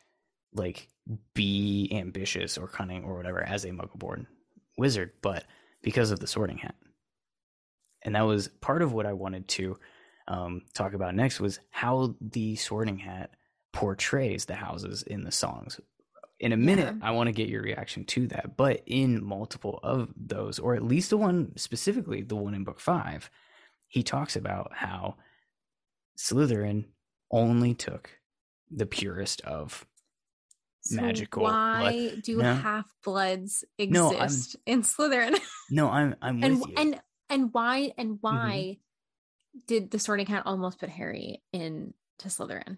like 0.55 0.89
be 1.35 1.91
ambitious 1.93 2.57
or 2.57 2.69
cunning 2.69 3.05
or 3.05 3.17
whatever 3.17 3.43
as 3.43 3.65
a 3.65 3.71
muggle-born 3.71 4.27
wizard, 4.79 5.13
but 5.21 5.45
because 5.83 6.11
of 6.11 6.21
the 6.21 6.27
sorting 6.27 6.59
hat. 6.59 6.75
And 8.03 8.15
that 8.15 8.23
was 8.23 8.49
part 8.49 8.83
of 8.83 8.93
what 8.93 9.07
I 9.07 9.13
wanted 9.13 9.47
to 9.49 9.79
um, 10.29 10.63
talk 10.75 10.93
about 10.95 11.15
next 11.15 11.41
was 11.41 11.61
how 11.71 12.15
the 12.21 12.57
sorting 12.57 12.99
hat 12.99 13.31
portrays 13.73 14.45
the 14.47 14.55
houses 14.55 15.03
in 15.03 15.25
the 15.25 15.33
songs. 15.33 15.81
In 16.39 16.53
a 16.53 16.57
minute, 16.57 16.95
Yeah. 17.01 17.07
I 17.07 17.11
want 17.11 17.27
to 17.29 17.33
get 17.33 17.49
your 17.49 17.63
reaction 17.63 18.05
to 18.07 18.27
that. 18.29 18.57
But 18.57 18.83
in 18.87 19.23
multiple 19.25 19.79
of 19.83 20.09
those, 20.17 20.59
or 20.59 20.75
at 20.75 20.83
least 20.83 21.11
the 21.11 21.19
one 21.19 21.53
specifically, 21.57 22.23
the 22.23 22.37
one 22.37 22.55
in 22.55 22.65
book 22.65 22.81
five, 22.81 23.31
he 23.89 24.03
talks 24.03 24.37
about 24.37 24.73
how 24.75 25.17
Slytherin 26.19 26.87
only 27.31 27.75
took 27.75 28.11
the 28.71 28.87
purest 28.87 29.41
of 29.43 29.85
So 30.83 31.01
magical 31.01 31.43
Why 31.43 31.91
blood. 32.11 32.23
do 32.23 32.39
No. 32.39 32.55
half 32.55 32.87
bloods 33.05 33.65
No, 33.79 34.11
exist 34.13 34.57
in 34.67 34.83
Slytherin? 34.83 35.39
no. 35.71 35.89
I'm 35.91 36.17
I'm 36.23 36.41
with 36.41 36.45
and 36.45 36.59
you. 36.59 36.65
Mm-hmm. 36.67 36.79
and 36.79 37.01
and 37.29 37.53
why 37.55 37.93
and 37.99 38.19
why 38.21 38.79
did 39.67 39.91
the 39.91 39.99
sorting 39.99 40.27
hat 40.27 40.43
almost 40.47 40.79
put 40.81 40.89
Harry 40.89 41.43
in 41.53 41.95
to 42.21 42.29
Slytherin? 42.29 42.77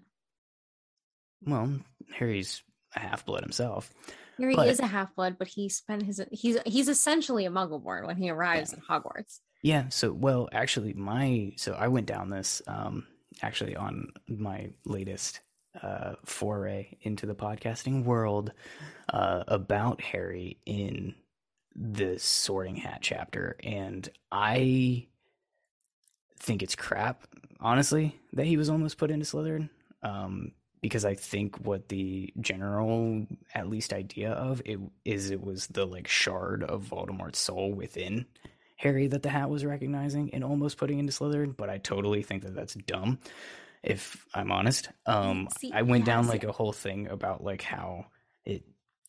well, 1.44 1.72
Harry's 2.14 2.62
a 2.94 3.00
half 3.00 3.24
blood 3.26 3.42
himself. 3.42 3.92
Harry 4.38 4.54
But- 4.54 4.68
is 4.68 4.80
a 4.80 4.86
half 4.86 5.14
blood, 5.14 5.36
but 5.38 5.48
he 5.48 5.68
spent 5.68 6.02
his 6.04 6.20
he's 6.30 6.58
he's 6.66 6.88
essentially 6.88 7.46
a 7.46 7.50
Muggleborn 7.50 8.06
when 8.06 8.16
he 8.16 8.30
arrives 8.30 8.72
Yeah. 8.72 8.78
at 8.78 8.84
Hogwarts. 9.02 9.40
Yeah. 9.62 9.88
So, 9.90 10.12
well, 10.12 10.48
actually, 10.52 10.92
my 10.94 11.52
so 11.56 11.72
I 11.74 11.88
went 11.88 12.06
down 12.06 12.30
this 12.30 12.62
um 12.66 13.06
actually 13.42 13.76
on 13.76 14.12
my 14.28 14.70
latest 14.84 15.40
uh 15.80 16.14
foray 16.24 16.96
into 17.02 17.26
the 17.26 17.34
podcasting 17.34 18.04
world 18.04 18.52
uh 19.12 19.44
about 19.48 20.00
Harry 20.00 20.58
in 20.66 21.14
the 21.74 22.18
Sorting 22.18 22.76
Hat 22.76 22.98
chapter, 23.00 23.56
and 23.62 24.08
I 24.30 25.08
think 26.42 26.62
it's 26.62 26.75
crap, 26.76 27.22
honestly, 27.61 28.18
that 28.32 28.46
he 28.46 28.56
was 28.56 28.68
almost 28.68 28.99
put 28.99 29.11
into 29.11 29.25
Slytherin. 29.25 29.70
Um, 30.02 30.52
because 30.80 31.04
I 31.04 31.14
think 31.14 31.58
what 31.64 31.88
the 31.88 32.32
general, 32.40 33.25
at 33.54 33.68
least 33.68 33.92
idea 33.92 34.32
of 34.32 34.61
it 34.64 34.80
is, 35.04 35.30
it 35.30 35.40
was 35.40 35.68
the 35.68 35.87
like 35.87 36.08
shard 36.08 36.64
of 36.64 36.82
Voldemort's 36.84 37.38
soul 37.38 37.72
within 37.72 38.26
Harry 38.76 39.06
that 39.06 39.22
the 39.22 39.28
hat 39.28 39.49
was 39.49 39.64
recognizing 39.64 40.34
and 40.34 40.42
almost 40.42 40.78
putting 40.78 40.99
into 40.99 41.12
Slytherin. 41.12 41.56
But 41.56 41.70
I 41.70 41.78
totally 41.78 42.22
think 42.25 42.42
that 42.42 42.56
that's 42.56 42.75
dumb, 42.75 43.20
if 43.84 44.26
I'm 44.34 44.50
honest. 44.50 44.88
Um, 45.06 45.49
See, 45.56 45.70
I 45.72 45.82
went 45.82 46.04
down 46.04 46.26
like 46.26 46.42
a 46.42 46.50
whole 46.50 46.72
thing 46.72 47.06
about 47.06 47.44
like 47.44 47.62
how 47.62 48.06
it 48.44 48.64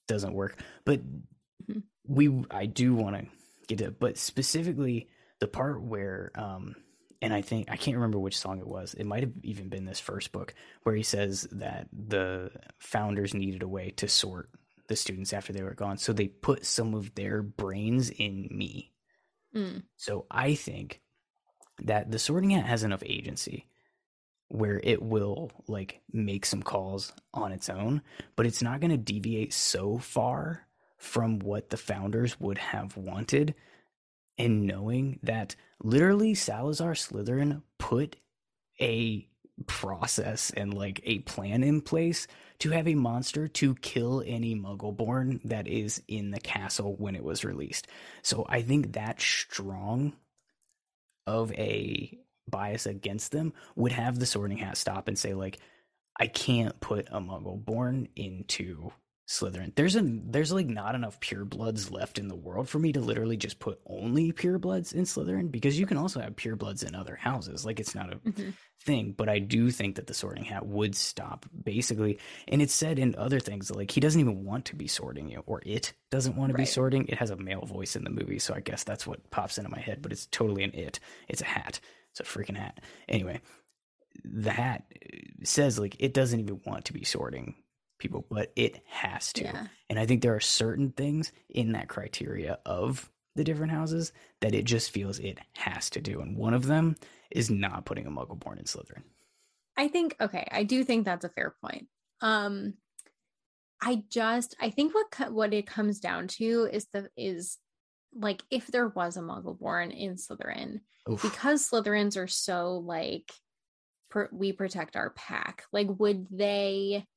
doesn't 0.07 0.33
work, 0.33 0.61
but 0.85 1.01
Mhm. 1.67 1.81
we 2.05 2.45
I 2.51 2.67
do 2.67 2.93
want 2.93 3.15
to 3.15 3.25
get 3.67 3.79
to, 3.79 3.89
but 3.89 4.19
specifically 4.19 5.07
the 5.39 5.47
part 5.47 5.81
where 5.81 6.31
um 6.35 6.75
and 7.23 7.33
I 7.33 7.41
think 7.41 7.71
I 7.71 7.77
can't 7.77 7.95
remember 7.95 8.19
which 8.19 8.37
song 8.37 8.59
it 8.59 8.67
was. 8.67 8.93
It 8.95 9.05
might 9.05 9.23
have 9.23 9.31
even 9.43 9.69
been 9.69 9.85
this 9.85 10.01
first 10.01 10.33
book 10.33 10.53
where 10.83 10.93
he 10.93 11.03
says 11.03 11.47
that 11.53 11.87
the 11.93 12.51
founders 12.79 13.33
needed 13.33 13.63
a 13.63 13.67
way 13.67 13.91
to 13.91 14.09
sort 14.09 14.49
the 14.89 14.97
students 14.97 15.31
after 15.31 15.53
they 15.53 15.63
were 15.63 15.73
gone. 15.73 15.97
So 15.97 16.11
they 16.11 16.27
put 16.27 16.65
some 16.65 16.93
of 16.93 17.15
their 17.15 17.41
brains 17.41 18.09
in 18.09 18.49
me. 18.51 18.91
Mm. 19.55 19.83
So 19.95 20.25
I 20.29 20.55
think 20.55 20.99
that 21.81 22.11
the 22.11 22.19
sorting 22.19 22.49
hat 22.49 22.65
has 22.65 22.83
enough 22.83 23.03
agency 23.05 23.67
where 24.49 24.81
it 24.83 25.01
will 25.01 25.49
like 25.65 26.01
make 26.11 26.45
some 26.45 26.61
calls 26.61 27.13
on 27.33 27.53
its 27.53 27.69
own, 27.69 28.01
but 28.35 28.45
it's 28.45 28.61
not 28.61 28.81
going 28.81 28.91
to 28.91 28.97
deviate 28.97 29.53
so 29.53 29.97
far 29.97 30.67
from 30.97 31.39
what 31.39 31.69
the 31.69 31.77
founders 31.77 32.37
would 32.41 32.57
have 32.57 32.97
wanted 32.97 33.55
and 34.37 34.65
knowing 34.65 35.19
that 35.23 35.55
literally 35.83 36.33
Salazar 36.33 36.93
Slytherin 36.93 37.61
put 37.77 38.15
a 38.81 39.27
process 39.67 40.51
and 40.51 40.73
like 40.73 41.01
a 41.03 41.19
plan 41.19 41.63
in 41.63 41.81
place 41.81 42.27
to 42.59 42.71
have 42.71 42.87
a 42.87 42.95
monster 42.95 43.47
to 43.47 43.75
kill 43.75 44.23
any 44.25 44.55
muggleborn 44.55 45.41
that 45.43 45.67
is 45.67 46.01
in 46.07 46.31
the 46.31 46.39
castle 46.39 46.95
when 46.97 47.15
it 47.15 47.23
was 47.23 47.45
released. 47.45 47.87
So 48.21 48.45
I 48.49 48.61
think 48.61 48.93
that 48.93 49.21
strong 49.21 50.13
of 51.27 51.51
a 51.53 52.17
bias 52.49 52.85
against 52.85 53.31
them 53.31 53.53
would 53.75 53.91
have 53.91 54.19
the 54.19 54.25
sorting 54.25 54.57
hat 54.57 54.77
stop 54.77 55.07
and 55.07 55.17
say 55.17 55.33
like 55.33 55.59
I 56.19 56.27
can't 56.27 56.79
put 56.79 57.07
a 57.11 57.19
muggle 57.19 57.63
born 57.63 58.07
into 58.15 58.91
Slytherin. 59.25 59.73
There's 59.75 59.95
a 59.95 60.01
there's 60.03 60.51
like 60.51 60.67
not 60.67 60.95
enough 60.95 61.19
purebloods 61.21 61.89
left 61.89 62.19
in 62.19 62.27
the 62.27 62.35
world 62.35 62.67
for 62.67 62.77
me 62.77 62.91
to 62.91 62.99
literally 62.99 63.37
just 63.37 63.57
put 63.57 63.79
only 63.87 64.33
purebloods 64.33 64.93
in 64.93 65.03
Slytherin 65.03 65.49
because 65.49 65.79
you 65.79 65.85
can 65.85 65.95
also 65.97 66.19
have 66.19 66.35
purebloods 66.35 66.85
in 66.85 66.93
other 66.93 67.15
houses. 67.15 67.65
Like 67.65 67.79
it's 67.79 67.95
not 67.95 68.11
a 68.11 68.17
Mhm. 68.17 68.53
thing, 68.81 69.13
but 69.17 69.29
I 69.29 69.39
do 69.39 69.71
think 69.71 69.95
that 69.95 70.07
the 70.07 70.13
sorting 70.13 70.43
hat 70.43 70.65
would 70.67 70.93
stop 70.93 71.45
basically. 71.63 72.19
And 72.49 72.61
it's 72.61 72.73
said 72.73 72.99
in 72.99 73.15
other 73.15 73.39
things 73.39 73.71
like 73.71 73.91
he 73.91 74.01
doesn't 74.01 74.19
even 74.19 74.43
want 74.43 74.65
to 74.65 74.75
be 74.75 74.87
sorting 74.87 75.29
you, 75.29 75.41
or 75.45 75.61
it 75.65 75.93
doesn't 76.11 76.35
want 76.35 76.51
to 76.51 76.57
be 76.57 76.65
sorting. 76.65 77.07
It 77.07 77.17
has 77.19 77.29
a 77.29 77.37
male 77.37 77.65
voice 77.65 77.95
in 77.95 78.03
the 78.03 78.09
movie, 78.09 78.39
so 78.39 78.53
I 78.53 78.59
guess 78.59 78.83
that's 78.83 79.07
what 79.07 79.31
pops 79.31 79.57
into 79.57 79.69
my 79.69 79.79
head. 79.79 80.01
But 80.01 80.11
it's 80.11 80.25
totally 80.25 80.63
an 80.65 80.73
it. 80.73 80.99
It's 81.29 81.41
a 81.41 81.45
hat. 81.45 81.79
It's 82.11 82.19
a 82.19 82.23
freaking 82.23 82.57
hat. 82.57 82.81
Anyway, 83.07 83.39
the 84.25 84.51
hat 84.51 84.83
says 85.43 85.79
like 85.79 85.95
it 85.99 86.13
doesn't 86.13 86.41
even 86.41 86.59
want 86.65 86.83
to 86.85 86.93
be 86.93 87.05
sorting 87.05 87.55
people, 88.03 88.25
but 88.29 88.51
it 88.55 88.81
has 88.85 89.33
to. 89.33 89.43
Yeah. 89.43 89.67
And 89.89 89.97
I 89.97 90.05
think 90.05 90.21
there 90.21 90.35
are 90.35 90.39
certain 90.39 90.91
things 90.91 91.31
in 91.49 91.71
that 91.71 91.87
criteria 91.87 92.59
of 92.65 93.09
the 93.35 93.43
different 93.43 93.71
houses 93.71 94.11
that 94.41 94.53
it 94.53 94.65
just 94.65 94.91
feels 94.91 95.19
it 95.19 95.39
has 95.53 95.89
to 95.91 96.01
do. 96.01 96.21
And 96.21 96.37
one 96.37 96.53
of 96.53 96.67
them 96.67 96.95
is 97.31 97.49
not 97.49 97.85
putting 97.85 98.05
a 98.05 98.11
muggle 98.11 98.39
born 98.39 98.59
in 98.59 98.65
Slytherin. 98.65 99.03
I 99.75 99.87
think 99.87 100.15
okay, 100.21 100.47
I 100.51 100.63
do 100.63 100.83
think 100.83 101.05
that's 101.05 101.25
a 101.25 101.29
fair 101.29 101.55
point. 101.61 101.87
Um 102.21 102.75
I 103.81 104.03
just 104.09 104.55
I 104.61 104.69
think 104.69 104.93
what 104.93 105.31
what 105.31 105.53
it 105.53 105.65
comes 105.65 105.99
down 105.99 106.27
to 106.39 106.69
is 106.71 106.87
the 106.93 107.09
is 107.17 107.57
like 108.15 108.43
if 108.51 108.67
there 108.67 108.87
was 108.87 109.17
a 109.17 109.21
muggle 109.21 109.57
born 109.57 109.89
in 109.91 110.15
Slytherin 110.15 110.81
Oof. 111.09 111.21
because 111.21 111.67
Slytherins 111.67 112.17
are 112.17 112.27
so 112.27 112.75
like 112.77 113.31
we 114.31 114.53
protect 114.53 114.95
our 114.95 115.09
pack 115.11 115.63
like 115.73 115.87
would 115.97 116.27
they 116.29 117.07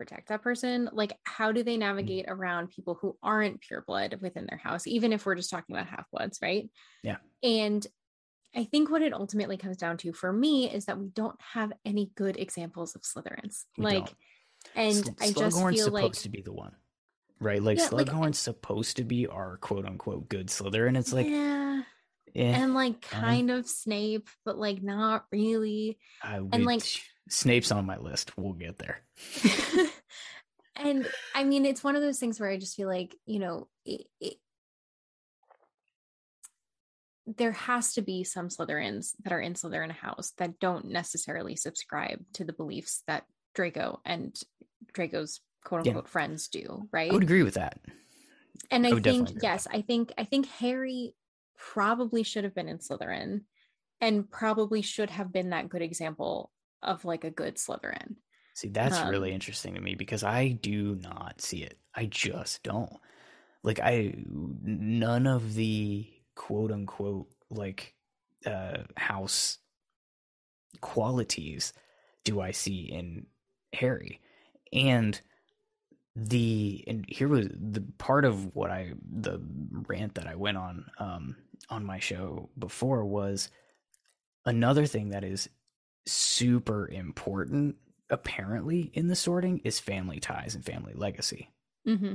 protect 0.00 0.28
that 0.28 0.40
person 0.40 0.88
like 0.94 1.12
how 1.24 1.52
do 1.52 1.62
they 1.62 1.76
navigate 1.76 2.24
around 2.26 2.70
people 2.70 2.96
who 3.02 3.14
aren't 3.22 3.60
pure 3.60 3.84
blood 3.86 4.16
within 4.22 4.46
their 4.48 4.56
house 4.56 4.86
even 4.86 5.12
if 5.12 5.26
we're 5.26 5.34
just 5.34 5.50
talking 5.50 5.76
about 5.76 5.86
half 5.86 6.06
bloods 6.10 6.38
right 6.40 6.70
Yeah. 7.02 7.18
and 7.42 7.86
i 8.56 8.64
think 8.64 8.90
what 8.90 9.02
it 9.02 9.12
ultimately 9.12 9.58
comes 9.58 9.76
down 9.76 9.98
to 9.98 10.14
for 10.14 10.32
me 10.32 10.70
is 10.70 10.86
that 10.86 10.98
we 10.98 11.08
don't 11.08 11.38
have 11.52 11.70
any 11.84 12.12
good 12.14 12.38
examples 12.38 12.94
of 12.96 13.02
slytherins 13.02 13.64
We 13.76 13.84
like 13.84 14.06
don't. 14.06 14.14
and 14.74 14.96
Sl- 14.96 15.10
i 15.20 15.26
just 15.32 15.56
Slughorn's 15.58 15.76
feel 15.76 15.84
supposed 15.84 15.92
like 15.92 16.12
to 16.14 16.28
be 16.30 16.40
the 16.40 16.52
one, 16.54 16.74
right? 17.40 17.62
Like 17.62 17.76
Yeah, 17.76 17.88
like, 17.92 18.34
supposed 18.34 18.96
to 18.96 19.04
be 19.04 19.26
our 19.26 19.58
quote 19.58 19.84
unquote 19.84 20.30
good 20.30 20.46
Slytherin. 20.48 20.96
It's 20.96 21.12
like, 21.12 21.26
yeah 21.28 21.82
eh, 22.34 22.42
and 22.62 22.72
like 22.72 23.02
kind 23.02 23.50
of 23.50 23.68
snape 23.68 24.28
but 24.46 24.56
like 24.56 24.82
not 24.82 25.26
really 25.30 25.98
I 26.22 26.36
and, 26.36 26.64
like- 26.64 26.84
Snape's 27.32 27.70
on 27.70 27.86
my 27.86 27.96
list. 27.96 28.36
We'll 28.36 28.54
get 28.54 28.78
there. 28.78 28.98
and 30.90 31.08
I 31.34 31.44
mean, 31.44 31.64
it's 31.64 31.82
one 31.84 31.96
of 31.96 32.02
those 32.02 32.18
things 32.18 32.38
where 32.38 32.50
I 32.50 32.58
just 32.58 32.76
feel 32.76 32.88
like, 32.88 33.16
you 33.26 33.38
know, 33.38 33.68
it, 33.84 34.06
it, 34.20 34.34
there 37.26 37.52
has 37.52 37.94
to 37.94 38.02
be 38.02 38.24
some 38.24 38.48
Slytherins 38.48 39.12
that 39.22 39.32
are 39.32 39.40
in 39.40 39.54
Slytherin 39.54 39.92
house 39.92 40.32
that 40.38 40.58
don't 40.58 40.86
necessarily 40.86 41.56
subscribe 41.56 42.20
to 42.34 42.44
the 42.44 42.52
beliefs 42.52 43.02
that 43.06 43.24
Draco 43.54 44.00
and 44.04 44.36
Draco's 44.92 45.40
quote 45.64 45.84
Yeah. 45.84 45.90
unquote 45.90 46.08
friends 46.08 46.48
do, 46.48 46.88
right? 46.92 47.10
I 47.10 47.14
would 47.14 47.22
agree 47.22 47.42
with 47.42 47.54
that. 47.54 47.78
and 48.70 48.86
I 48.86 48.90
I 48.90 49.00
think 49.00 49.30
yes, 49.42 49.66
I 49.70 49.82
think 49.82 50.12
I 50.18 50.24
think 50.24 50.46
Harry 50.58 51.14
probably 51.56 52.22
should 52.22 52.44
have 52.44 52.54
been 52.54 52.68
in 52.68 52.78
Slytherin 52.78 53.42
and 54.00 54.30
probably 54.30 54.82
should 54.82 55.10
have 55.10 55.32
been 55.32 55.50
that 55.50 55.68
good 55.68 55.82
example 55.82 56.50
of 56.82 57.04
like 57.04 57.24
a 57.24 57.30
good 57.30 57.56
Slytherin. 57.56 58.16
See, 58.54 58.68
that's 58.68 58.98
Um, 58.98 59.08
really 59.08 59.32
interesting 59.32 59.74
to 59.74 59.80
me 59.80 59.94
because 59.94 60.22
I 60.22 60.48
do 60.48 60.96
not 60.96 61.40
see 61.40 61.62
it. 61.62 61.78
I 61.94 62.06
just 62.06 62.62
don't. 62.62 62.92
Like 63.62 63.80
I 63.80 64.14
none 64.26 65.26
of 65.26 65.54
the 65.54 66.10
quote 66.34 66.72
unquote 66.72 67.28
like 67.50 67.94
uh 68.46 68.84
house 68.96 69.58
qualities 70.80 71.72
do 72.24 72.40
I 72.40 72.52
see 72.52 72.82
in 72.82 73.26
Harry. 73.72 74.20
And 74.72 75.20
the 76.16 76.84
and 76.86 77.04
here 77.08 77.28
was 77.28 77.48
the 77.48 77.82
part 77.98 78.24
of 78.24 78.54
what 78.54 78.70
I 78.70 78.92
the 79.10 79.40
rant 79.88 80.14
that 80.16 80.26
I 80.26 80.34
went 80.34 80.56
on 80.58 80.86
um 80.98 81.36
on 81.68 81.84
my 81.84 81.98
show 81.98 82.50
before 82.58 83.04
was 83.04 83.50
another 84.44 84.86
thing 84.86 85.10
that 85.10 85.24
is 85.24 85.48
super 86.06 86.88
important 86.88 87.76
apparently 88.10 88.90
in 88.92 89.08
the 89.08 89.16
sorting 89.16 89.60
is 89.64 89.78
family 89.78 90.20
ties 90.20 90.54
and 90.54 90.64
family 90.64 90.92
legacy. 90.94 91.50
Mm-hmm. 91.86 92.14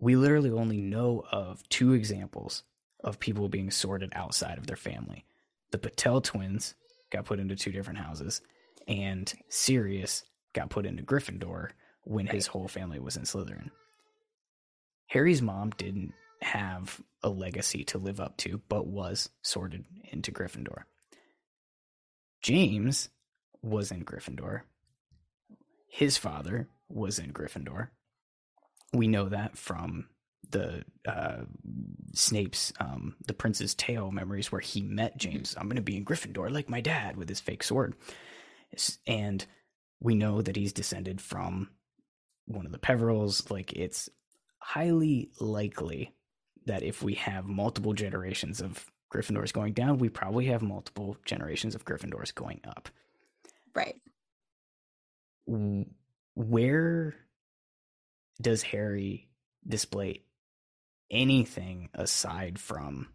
We 0.00 0.16
literally 0.16 0.50
only 0.50 0.80
know 0.80 1.24
of 1.30 1.68
two 1.68 1.92
examples 1.92 2.62
of 3.02 3.20
people 3.20 3.48
being 3.48 3.70
sorted 3.70 4.12
outside 4.14 4.58
of 4.58 4.66
their 4.66 4.76
family. 4.76 5.24
The 5.70 5.78
Patil 5.78 6.22
twins 6.22 6.74
got 7.10 7.24
put 7.24 7.40
into 7.40 7.56
two 7.56 7.72
different 7.72 7.98
houses, 7.98 8.40
and 8.86 9.32
Sirius 9.48 10.24
got 10.54 10.70
put 10.70 10.86
into 10.86 11.02
Gryffindor 11.02 11.70
when 12.04 12.26
his 12.26 12.46
whole 12.46 12.68
family 12.68 12.98
was 12.98 13.16
in 13.16 13.24
Slytherin. 13.24 13.70
Harry's 15.08 15.42
mom 15.42 15.70
didn't 15.70 16.12
have 16.42 17.00
a 17.22 17.28
legacy 17.28 17.84
to 17.84 17.98
live 17.98 18.20
up 18.20 18.36
to, 18.38 18.60
but 18.68 18.86
was 18.86 19.28
sorted 19.42 19.84
into 20.10 20.30
Gryffindor. 20.30 20.82
James 22.42 23.08
was 23.62 23.90
in 23.90 24.04
Gryffindor. 24.04 24.62
His 25.88 26.16
father 26.16 26.68
was 26.88 27.18
in 27.18 27.32
Gryffindor. 27.32 27.88
We 28.92 29.08
know 29.08 29.28
that 29.28 29.56
from 29.56 30.08
the 30.50 30.84
uh, 31.06 31.42
Snape's 32.14 32.72
um, 32.80 33.16
the 33.26 33.34
Prince's 33.34 33.74
Tale 33.74 34.10
memories, 34.10 34.50
where 34.50 34.60
he 34.60 34.80
met 34.80 35.18
James. 35.18 35.54
I'm 35.56 35.66
going 35.66 35.76
to 35.76 35.82
be 35.82 35.96
in 35.96 36.04
Gryffindor 36.04 36.50
like 36.50 36.68
my 36.68 36.80
dad 36.80 37.16
with 37.16 37.28
his 37.28 37.40
fake 37.40 37.62
sword, 37.62 37.94
and 39.06 39.44
we 40.00 40.14
know 40.14 40.40
that 40.40 40.56
he's 40.56 40.72
descended 40.72 41.20
from 41.20 41.70
one 42.46 42.66
of 42.66 42.72
the 42.72 42.78
Peverells. 42.78 43.50
Like 43.50 43.72
it's 43.72 44.08
highly 44.58 45.30
likely 45.40 46.14
that 46.66 46.82
if 46.82 47.02
we 47.02 47.14
have 47.14 47.46
multiple 47.46 47.94
generations 47.94 48.60
of 48.60 48.86
Gryffindors 49.12 49.52
going 49.52 49.72
down, 49.72 49.98
we 49.98 50.08
probably 50.08 50.46
have 50.46 50.62
multiple 50.62 51.16
generations 51.24 51.74
of 51.74 51.84
Gryffindors 51.84 52.34
going 52.34 52.60
up. 52.66 52.88
Right. 53.74 53.96
Where 56.34 57.14
does 58.40 58.62
Harry 58.62 59.28
display 59.66 60.22
anything 61.10 61.88
aside 61.94 62.58
from 62.58 63.08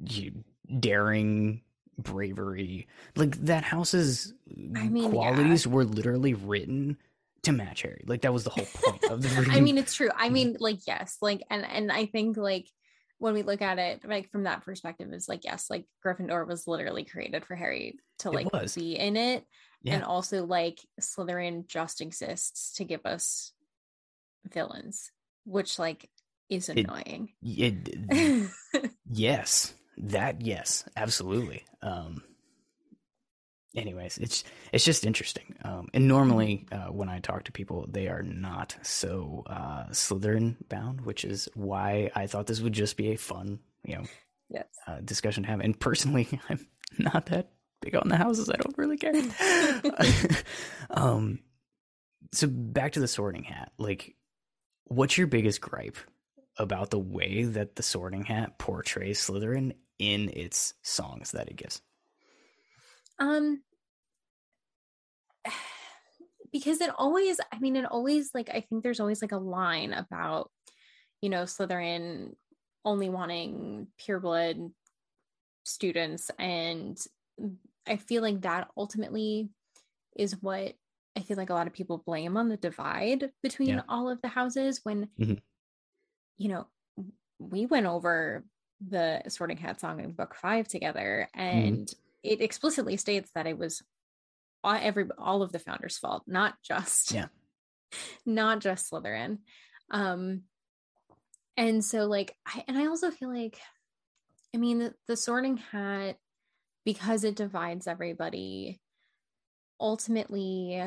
you 0.00 0.44
daring 0.80 1.62
bravery? 1.98 2.88
Like 3.16 3.36
that 3.44 3.64
house's 3.64 4.32
I 4.50 4.88
mean, 4.88 5.04
yeah. 5.04 5.10
qualities 5.10 5.66
were 5.66 5.84
literally 5.84 6.34
written 6.34 6.96
to 7.42 7.52
match 7.52 7.82
Harry. 7.82 8.04
Like 8.06 8.22
that 8.22 8.32
was 8.32 8.44
the 8.44 8.50
whole 8.50 8.66
point 8.74 9.04
of 9.04 9.22
the 9.22 9.50
I 9.52 9.60
mean, 9.60 9.78
it's 9.78 9.94
true. 9.94 10.10
I 10.16 10.28
mean, 10.30 10.56
like, 10.58 10.86
yes, 10.86 11.18
like, 11.20 11.42
and 11.50 11.64
and 11.64 11.92
I 11.92 12.06
think 12.06 12.36
like 12.36 12.66
when 13.24 13.32
we 13.32 13.42
look 13.42 13.62
at 13.62 13.78
it, 13.78 14.06
like 14.06 14.30
from 14.30 14.42
that 14.42 14.66
perspective, 14.66 15.10
is 15.10 15.30
like, 15.30 15.44
yes, 15.44 15.70
like 15.70 15.86
Gryffindor 16.04 16.46
was 16.46 16.66
literally 16.66 17.04
created 17.04 17.46
for 17.46 17.54
Harry 17.54 17.98
to 18.18 18.30
like 18.30 18.48
be 18.74 18.96
in 18.98 19.16
it, 19.16 19.46
yeah. 19.80 19.94
and 19.94 20.04
also 20.04 20.44
like 20.44 20.78
Slytherin 21.00 21.66
just 21.66 22.02
exists 22.02 22.74
to 22.74 22.84
give 22.84 23.00
us 23.06 23.52
villains, 24.52 25.10
which 25.46 25.78
like 25.78 26.10
is 26.50 26.68
It- 26.68 26.80
annoying. 26.80 27.30
It, 27.42 28.90
yes 29.10 29.72
that 29.96 30.42
yes 30.42 30.84
absolutely 30.94 31.64
um 31.80 32.22
anyways 33.76 34.18
it's 34.18 34.44
it's 34.72 34.84
just 34.84 35.04
interesting. 35.06 35.54
Um 35.64 35.88
and 35.92 36.08
normally 36.08 36.66
uh, 36.72 36.86
when 36.86 37.08
i 37.08 37.20
talk 37.20 37.44
to 37.44 37.52
people 37.52 37.86
they 37.90 38.08
are 38.08 38.22
not 38.22 38.76
so 38.82 39.42
uh 39.46 39.86
slytherin 39.90 40.56
bound 40.68 41.00
which 41.02 41.24
is 41.24 41.48
why 41.54 42.10
i 42.14 42.26
thought 42.26 42.46
this 42.46 42.60
would 42.60 42.72
just 42.72 42.96
be 42.96 43.12
a 43.12 43.16
fun 43.16 43.58
you 43.84 43.96
know 43.96 44.04
yes. 44.48 44.66
uh, 44.86 45.00
discussion 45.04 45.42
to 45.44 45.48
have. 45.48 45.60
And 45.60 45.78
personally 45.78 46.28
i'm 46.48 46.66
not 46.98 47.26
that 47.26 47.50
big 47.80 47.96
on 47.96 48.08
the 48.08 48.16
houses. 48.16 48.48
I 48.48 48.56
don't 48.56 48.78
really 48.78 48.96
care. 48.96 49.12
Um 50.90 51.40
so 52.32 52.48
back 52.48 52.92
to 52.92 53.00
the 53.00 53.08
sorting 53.08 53.44
hat. 53.44 53.72
Like 53.78 54.14
what's 54.84 55.16
your 55.18 55.26
biggest 55.26 55.60
gripe 55.60 55.96
about 56.58 56.90
the 56.90 56.98
way 56.98 57.44
that 57.44 57.76
the 57.76 57.82
sorting 57.82 58.24
hat 58.24 58.58
portrays 58.58 59.18
slytherin 59.18 59.72
in 59.98 60.30
its 60.30 60.74
songs 60.82 61.32
that 61.32 61.48
it 61.48 61.56
gives 61.56 61.80
Um 63.18 63.62
because 66.52 66.80
it 66.80 66.90
always 66.96 67.40
I 67.52 67.58
mean 67.58 67.76
it 67.76 67.84
always 67.84 68.30
like 68.34 68.48
I 68.50 68.60
think 68.60 68.82
there's 68.82 69.00
always 69.00 69.22
like 69.22 69.32
a 69.32 69.38
line 69.38 69.92
about 69.92 70.50
you 71.20 71.28
know 71.28 71.42
Slytherin 71.44 72.34
only 72.84 73.08
wanting 73.08 73.88
pure 73.98 74.20
blood 74.20 74.58
students 75.64 76.30
and 76.38 76.98
I 77.86 77.96
feel 77.96 78.22
like 78.22 78.42
that 78.42 78.68
ultimately 78.76 79.50
is 80.16 80.40
what 80.42 80.74
I 81.16 81.20
feel 81.20 81.36
like 81.36 81.50
a 81.50 81.54
lot 81.54 81.66
of 81.66 81.72
people 81.72 82.02
blame 82.06 82.36
on 82.36 82.48
the 82.48 82.56
divide 82.56 83.32
between 83.42 83.68
Yeah. 83.70 83.82
all 83.88 84.10
of 84.10 84.20
the 84.22 84.28
houses 84.28 84.80
when 84.84 85.10
Mhm. 85.18 85.42
you 86.36 86.48
know 86.48 86.66
we 87.38 87.66
went 87.66 87.86
over 87.86 88.44
the 88.86 89.22
sorting 89.28 89.56
hat 89.56 89.80
song 89.80 90.00
in 90.00 90.12
book 90.12 90.34
5 90.34 90.68
together 90.68 91.28
and 91.34 91.92
it 92.24 92.40
explicitly 92.40 92.96
states 92.96 93.30
that 93.34 93.46
it 93.46 93.58
was 93.58 93.82
all, 94.64 94.78
every 94.80 95.06
all 95.18 95.42
of 95.42 95.52
the 95.52 95.58
founders 95.58 95.98
fault 95.98 96.22
not 96.26 96.54
just 96.62 97.12
Yeah. 97.12 97.26
not 98.26 98.60
just 98.60 98.90
slytherin 98.90 99.38
um 99.90 100.42
and 101.56 101.84
so 101.84 102.06
like 102.06 102.34
i 102.46 102.64
and 102.66 102.76
i 102.78 102.86
also 102.86 103.10
feel 103.10 103.32
like 103.32 103.58
i 104.54 104.58
mean 104.58 104.78
the, 104.78 104.94
the 105.06 105.16
sorting 105.16 105.58
hat 105.58 106.16
because 106.84 107.24
it 107.24 107.36
divides 107.36 107.86
everybody 107.86 108.80
ultimately 109.78 110.82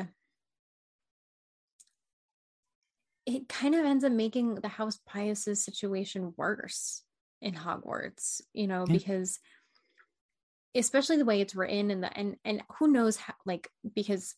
it 3.26 3.48
kind 3.48 3.74
of 3.74 3.84
ends 3.84 4.04
up 4.04 4.12
making 4.12 4.56
the 4.56 4.68
house 4.68 4.98
pius's 5.08 5.64
situation 5.64 6.32
worse 6.36 7.02
in 7.40 7.54
hogwarts 7.54 8.40
you 8.52 8.66
know 8.66 8.84
Yeah. 8.88 8.94
because 8.94 9.38
especially 10.74 11.16
the 11.16 11.24
way 11.24 11.40
it's 11.40 11.54
written 11.54 11.90
and 11.90 12.02
the 12.02 12.18
and 12.18 12.36
and 12.44 12.62
who 12.78 12.88
knows 12.88 13.16
how 13.16 13.34
like 13.46 13.68
because 13.94 14.34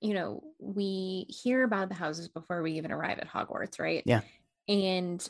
you 0.00 0.14
know 0.14 0.42
we 0.58 1.26
hear 1.28 1.64
about 1.64 1.88
the 1.88 1.94
houses 1.94 2.28
before 2.28 2.62
we 2.62 2.72
even 2.72 2.92
arrive 2.92 3.18
at 3.18 3.28
hogwarts 3.28 3.78
right 3.80 4.02
Yeah. 4.06 4.20
and 4.68 5.26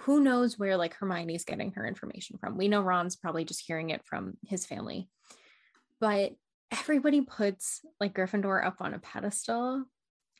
who 0.00 0.20
knows 0.20 0.58
where 0.58 0.76
like 0.76 0.94
hermione's 0.94 1.44
getting 1.44 1.72
her 1.72 1.86
information 1.86 2.38
from 2.38 2.56
we 2.56 2.68
know 2.68 2.80
ron's 2.80 3.16
probably 3.16 3.44
just 3.44 3.64
hearing 3.66 3.90
it 3.90 4.02
from 4.04 4.38
his 4.46 4.64
family 4.64 5.08
but 6.00 6.32
everybody 6.70 7.20
puts 7.20 7.80
like 8.00 8.14
gryffindor 8.14 8.64
up 8.64 8.76
on 8.80 8.94
a 8.94 8.98
pedestal 8.98 9.84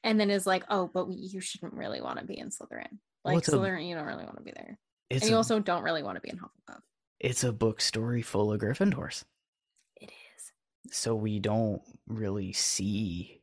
and 0.04 0.18
then 0.18 0.32
is 0.32 0.46
like, 0.48 0.64
oh, 0.68 0.90
but 0.92 1.06
you 1.12 1.40
shouldn't 1.40 1.74
really 1.74 2.00
want 2.00 2.18
to 2.18 2.24
be 2.24 2.37
in 2.37 2.48
Slytherin. 2.48 2.88
Like 3.24 3.35
Well, 3.35 3.37
it's 3.38 3.48
a- 3.48 3.52
Slytherin, 3.52 3.87
you 3.88 3.94
don't 3.94 4.06
really 4.06 4.24
want 4.24 4.38
to 4.38 4.42
be 4.42 4.50
there, 4.50 4.76
and 5.12 5.22
you 5.22 5.35
a, 5.35 5.37
also 5.37 5.61
don't 5.61 5.85
really 5.85 6.02
want 6.02 6.16
to 6.16 6.20
be 6.20 6.30
in 6.30 6.38
Hufflepuff. 6.38 6.80
It's 7.22 7.44
a 7.44 7.52
book 7.52 7.80
story 7.80 8.20
full 8.20 8.52
of 8.52 8.61
Gryffindors. 8.61 9.22
It 10.00 10.11
is. 10.11 10.52
so 10.90 11.14
we 11.14 11.38
don't 11.38 11.80
really 12.08 12.52
see 12.52 13.40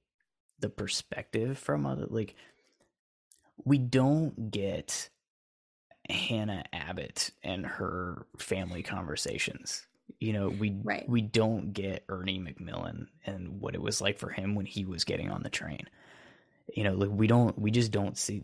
the 0.59 0.69
perspective 0.69 1.57
from 1.57 1.85
other 1.85 2.05
like 2.09 2.35
we 3.63 3.77
don't 3.77 4.51
get 4.51 5.09
Hannah 6.09 6.65
Abbott 6.73 7.31
and 7.43 7.65
her 7.65 8.25
family 8.37 8.83
conversations. 8.83 9.85
You 10.19 10.33
know, 10.33 10.49
we 10.49 10.75
Right. 10.83 11.07
we 11.07 11.21
don't 11.21 11.71
get 11.71 12.03
Ernie 12.09 12.39
Macmillan 12.39 13.07
and 13.25 13.61
what 13.61 13.75
it 13.75 13.81
was 13.81 14.01
like 14.01 14.17
for 14.17 14.29
him 14.29 14.55
when 14.55 14.65
he 14.65 14.83
was 14.83 15.05
getting 15.05 15.29
on 15.31 15.43
the 15.43 15.49
train. 15.49 15.87
You 16.75 16.83
know, 16.83 16.93
like 16.95 17.11
we 17.11 17.27
don't 17.27 17.57
we 17.57 17.71
just 17.71 17.91
don't 17.91 18.17
see 18.17 18.41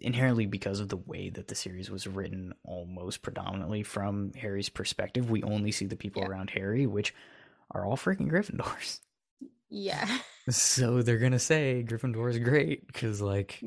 inherently 0.00 0.46
because 0.46 0.80
of 0.80 0.88
the 0.88 0.96
way 0.96 1.30
that 1.30 1.48
the 1.48 1.54
series 1.54 1.90
was 1.90 2.06
written 2.06 2.52
almost 2.64 3.22
predominantly 3.22 3.82
from 3.82 4.32
Harry's 4.34 4.68
perspective, 4.68 5.30
we 5.30 5.42
only 5.42 5.70
see 5.72 5.86
the 5.86 5.96
people 5.96 6.22
Yeah. 6.22 6.28
around 6.28 6.50
Harry, 6.50 6.86
which 6.86 7.14
are 7.70 7.84
all 7.86 7.96
freaking 7.96 8.30
Gryffindors. 8.30 9.00
Yeah, 9.68 10.18
So 10.48 11.02
they're 11.02 11.18
gonna 11.18 11.40
say 11.40 11.84
Gryffindor 11.84 12.30
is 12.30 12.38
great 12.38 12.86
because, 12.86 13.20
like, 13.20 13.60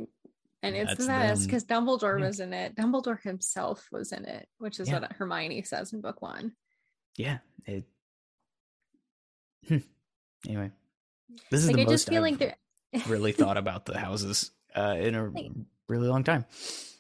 and 0.64 0.74
it's 0.76 0.96
the 0.96 1.08
best 1.08 1.46
because 1.46 1.66
Dumbledore 1.66 2.18
Yeah. 2.20 2.26
was 2.28 2.40
in 2.40 2.54
it. 2.54 2.74
Dumbledore 2.76 3.22
himself 3.22 3.86
was 3.92 4.14
in 4.14 4.24
it, 4.24 4.48
which 4.60 4.80
is 4.80 4.88
Yeah. 4.88 5.00
what 5.00 5.12
Hermione 5.12 5.62
says 5.64 5.92
in 5.92 6.00
book 6.00 6.22
one. 6.22 6.54
yeah, 7.18 7.40
it. 7.66 7.84
Anyway, 10.48 10.72
this 11.52 11.62
is 11.64 11.68
Like 11.68 11.76
the 11.76 11.82
I 11.82 11.86
most 11.86 11.92
just 11.94 12.08
feel 12.10 12.24
I've 12.24 12.32
like 12.32 12.40
they're 12.40 13.02
really 13.08 13.34
thought 13.34 13.58
about 13.58 13.86
the 13.86 13.98
houses 14.00 14.52
uh, 14.74 14.96
in 14.98 15.16
a 15.16 15.26
Like- 15.30 15.52
really 15.90 16.08
long 16.08 16.24
time. 16.24 16.46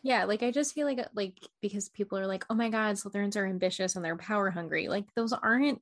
Yeah, 0.01 0.25
like 0.25 0.43
I 0.43 0.51
just 0.51 0.73
feel 0.73 0.87
like 0.87 0.99
like 1.13 1.37
because 1.61 1.89
people 1.89 2.17
are 2.17 2.27
like, 2.27 2.45
oh 2.49 2.55
my 2.55 2.69
god, 2.69 2.95
Slytherins 2.95 3.35
are 3.35 3.45
ambitious 3.45 3.95
and 3.95 4.03
they're 4.03 4.15
power 4.17 4.49
hungry. 4.49 4.87
Like 4.87 5.05
those 5.15 5.33
aren't 5.33 5.81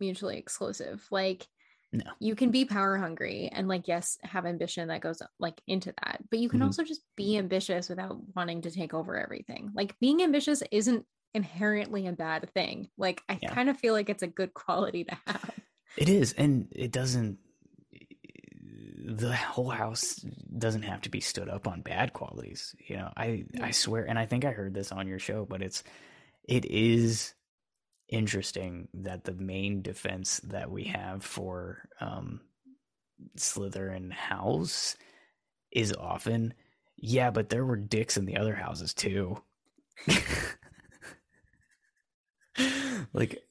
mutually 0.00 0.38
exclusive. 0.38 1.06
Like 1.10 1.46
No. 1.92 2.04
you 2.20 2.34
can 2.34 2.50
be 2.50 2.64
power 2.64 2.96
hungry 2.98 3.48
and 3.52 3.68
like 3.68 3.88
yes, 3.88 4.18
have 4.22 4.46
ambition 4.46 4.88
that 4.88 5.00
goes 5.00 5.22
like 5.38 5.60
into 5.66 5.92
that, 6.02 6.22
but 6.30 6.38
you 6.38 6.48
can 6.48 6.60
Mhm. 6.60 6.64
also 6.64 6.84
just 6.84 7.02
be 7.16 7.36
ambitious 7.36 7.88
without 7.88 8.18
wanting 8.34 8.62
to 8.62 8.70
take 8.70 8.94
over 8.94 9.16
everything. 9.18 9.70
Like 9.74 9.98
being 9.98 10.22
ambitious 10.22 10.62
isn't 10.70 11.06
inherently 11.34 12.06
a 12.06 12.12
bad 12.12 12.50
thing. 12.54 12.88
Like 12.96 13.22
I 13.28 13.38
Yeah. 13.40 13.54
kind 13.54 13.68
of 13.68 13.78
feel 13.78 13.92
like 13.94 14.08
it's 14.08 14.22
a 14.22 14.26
good 14.26 14.54
quality 14.54 15.04
to 15.04 15.14
have. 15.26 15.54
It 15.96 16.08
is, 16.08 16.32
and 16.34 16.68
it 16.72 16.92
doesn't. 16.92 17.38
The 19.10 19.34
whole 19.34 19.70
house 19.70 20.16
doesn't 20.58 20.82
have 20.82 21.00
to 21.02 21.08
be 21.08 21.20
stood 21.20 21.48
up 21.48 21.66
on 21.66 21.80
bad 21.80 22.12
qualities. 22.12 22.74
You 22.86 22.98
know, 22.98 23.10
I 23.16 23.46
I 23.60 23.70
swear, 23.70 24.04
and 24.04 24.18
I 24.18 24.26
think 24.26 24.44
I 24.44 24.50
heard 24.50 24.74
this 24.74 24.92
on 24.92 25.08
your 25.08 25.18
show, 25.18 25.46
but 25.46 25.62
it's 25.62 25.82
it 26.44 26.66
is 26.66 27.32
interesting 28.10 28.88
that 28.92 29.24
the 29.24 29.32
main 29.32 29.80
defense 29.80 30.40
that 30.44 30.70
we 30.70 30.84
have 30.84 31.24
for 31.24 31.88
um 32.00 32.40
Slytherin 33.38 34.12
house 34.12 34.94
is 35.72 35.94
often, 35.94 36.52
yeah, 36.96 37.30
but 37.30 37.48
there 37.48 37.64
were 37.64 37.76
dicks 37.76 38.18
in 38.18 38.26
the 38.26 38.36
other 38.36 38.54
houses 38.54 38.92
too. 38.92 39.42
like 43.14 43.42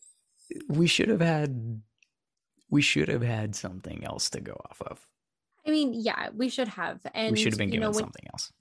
we 0.70 0.86
should 0.86 1.10
have 1.10 1.22
had 1.22 1.82
we 2.70 2.84
should 2.84 3.08
have 3.10 3.24
had 3.24 3.56
something 3.56 4.04
else 4.04 4.30
to 4.30 4.40
go 4.40 4.54
off 4.70 4.82
of. 4.86 5.08
I 5.68 5.72
mean, 5.72 5.94
yeah, 5.94 6.30
we 6.34 6.50
should 6.50 6.70
have. 6.70 7.00
And 7.14 7.34
we 7.34 7.38
should 7.44 7.52
have 7.54 7.58
been 7.60 7.68
you 7.70 7.74
given 7.74 7.82
know, 7.84 7.92
when, 7.92 8.04
something 8.06 8.26
else. 8.32 8.52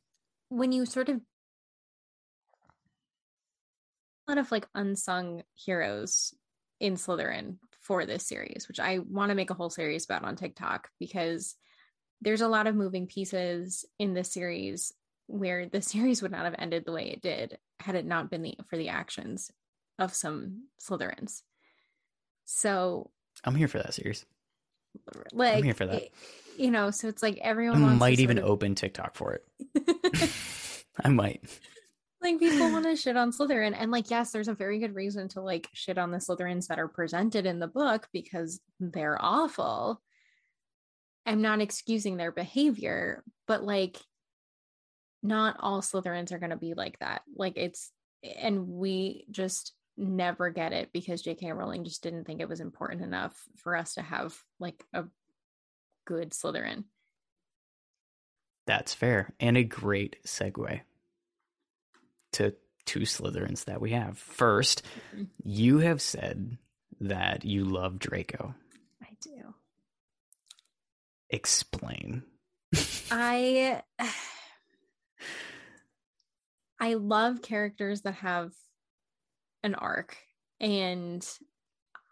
when 0.49 0.73
you 0.73 0.85
sort 0.85 1.09
of 1.09 1.21
a 4.29 4.33
lot 4.33 4.39
of 4.39 4.51
like 4.51 4.67
unsung 4.75 5.43
heroes 5.55 6.35
in 6.81 6.95
Slytherin 6.95 7.59
for 7.81 8.05
this 8.05 8.27
series, 8.27 8.67
which 8.67 8.81
I 8.81 8.99
want 8.99 9.31
to 9.31 9.37
make 9.37 9.51
a 9.51 9.55
whole 9.55 9.71
series 9.71 10.05
about 10.05 10.25
on 10.25 10.35
TikTok 10.35 10.89
because 10.99 11.55
there's 12.21 12.41
a 12.41 12.49
lot 12.49 12.67
of 12.67 12.75
moving 12.75 13.07
pieces 13.07 13.85
in 14.01 14.15
this 14.15 14.33
series 14.33 14.93
where 15.29 15.67
the 15.69 15.81
series 15.93 16.23
would 16.23 16.33
not 16.33 16.45
have 16.45 16.57
ended 16.59 16.85
the 16.85 16.93
way 16.93 17.09
it 17.11 17.23
did 17.23 17.57
had 17.79 17.95
it 17.95 18.05
not 18.05 18.31
been 18.31 18.43
the, 18.43 18.57
for 18.69 18.77
the 18.77 18.89
actions 18.89 19.51
of 19.99 20.13
some 20.13 20.65
Slytherins. 20.83 21.43
So, 22.47 23.11
I'm 23.45 23.55
here 23.55 23.69
for 23.69 23.79
that 23.79 23.95
series. 23.95 24.25
like, 25.33 25.59
I'm 25.59 25.63
here 25.63 25.75
for 25.75 25.87
that. 25.87 26.03
it- 26.03 26.13
you 26.59 26.71
know, 26.71 26.91
so 26.91 27.09
it's 27.09 27.23
like 27.23 27.39
everyone 27.39 27.83
wants 27.83 27.97
to 27.97 28.01
might 28.01 28.21
even 28.21 28.39
sort 28.39 28.49
open 28.49 28.75
TikTok 28.75 29.15
for 29.15 29.35
it. 29.35 30.33
I 31.05 31.09
might. 31.09 31.43
like 32.23 32.39
people 32.39 32.71
want 32.71 32.85
to 32.85 32.97
shit 32.97 33.17
on 33.17 33.33
Slytherin. 33.33 33.75
And 33.77 33.91
like, 33.91 34.11
yes, 34.11 34.31
there's 34.31 34.49
a 34.49 34.55
very 34.55 34.79
good 34.79 34.95
reason 34.95 35.29
to 35.31 35.41
like 35.41 35.69
shit 35.73 35.99
on 35.99 36.11
the 36.11 36.19
Slytherins 36.19 36.69
that 36.69 36.79
are 36.79 36.89
presented 36.89 37.47
in 37.47 37.59
the 37.59 37.69
book 37.69 38.09
because 38.13 38.61
they're 38.81 39.19
awful. 39.21 40.01
I'm 41.25 41.43
not 41.43 41.61
excusing 41.61 42.17
their 42.17 42.33
behavior, 42.33 43.25
but 43.47 43.63
like 43.65 43.97
not 45.23 45.57
all 45.61 45.83
Slytherins 45.83 46.33
are 46.33 46.39
gonna 46.39 46.57
be 46.57 46.75
like 46.75 46.99
that. 47.01 47.23
Like 47.37 47.57
it's 47.57 47.91
and 48.23 48.69
we 48.69 49.27
just 49.31 49.73
never 49.97 50.51
get 50.51 50.73
it 50.73 50.91
because 50.93 51.23
J.K. 51.23 51.53
Rowling 51.53 51.85
just 51.85 52.03
didn't 52.03 52.25
think 52.25 52.41
it 52.41 52.49
was 52.49 52.61
important 52.61 53.03
enough 53.03 53.35
for 53.57 53.77
us 53.77 53.95
to 53.95 54.03
have 54.03 54.37
like 54.61 54.85
a 54.93 55.05
good 56.07 56.31
Slytherin. 56.31 56.85
That's 58.67 58.95
fair. 58.95 59.33
And 59.39 59.57
a 59.59 59.63
great 59.65 60.17
segue 60.27 60.81
to 62.33 62.55
two 62.87 63.01
Slytherins 63.01 63.65
that 63.67 63.81
we 63.81 63.91
have. 63.93 64.17
First, 64.19 64.83
Mhm. 65.15 65.29
you 65.45 65.79
have 65.79 66.01
said 66.01 66.57
that 67.01 67.45
you 67.45 67.65
love 67.65 67.99
Draco. 67.99 68.55
I 69.03 69.17
do. 69.21 69.55
Explain. 71.31 72.23
I 73.11 73.83
I 76.81 76.95
love 76.95 77.43
characters 77.43 78.03
that 78.03 78.15
have 78.17 78.53
an 79.63 79.75
arc 79.75 80.17
and 80.61 81.27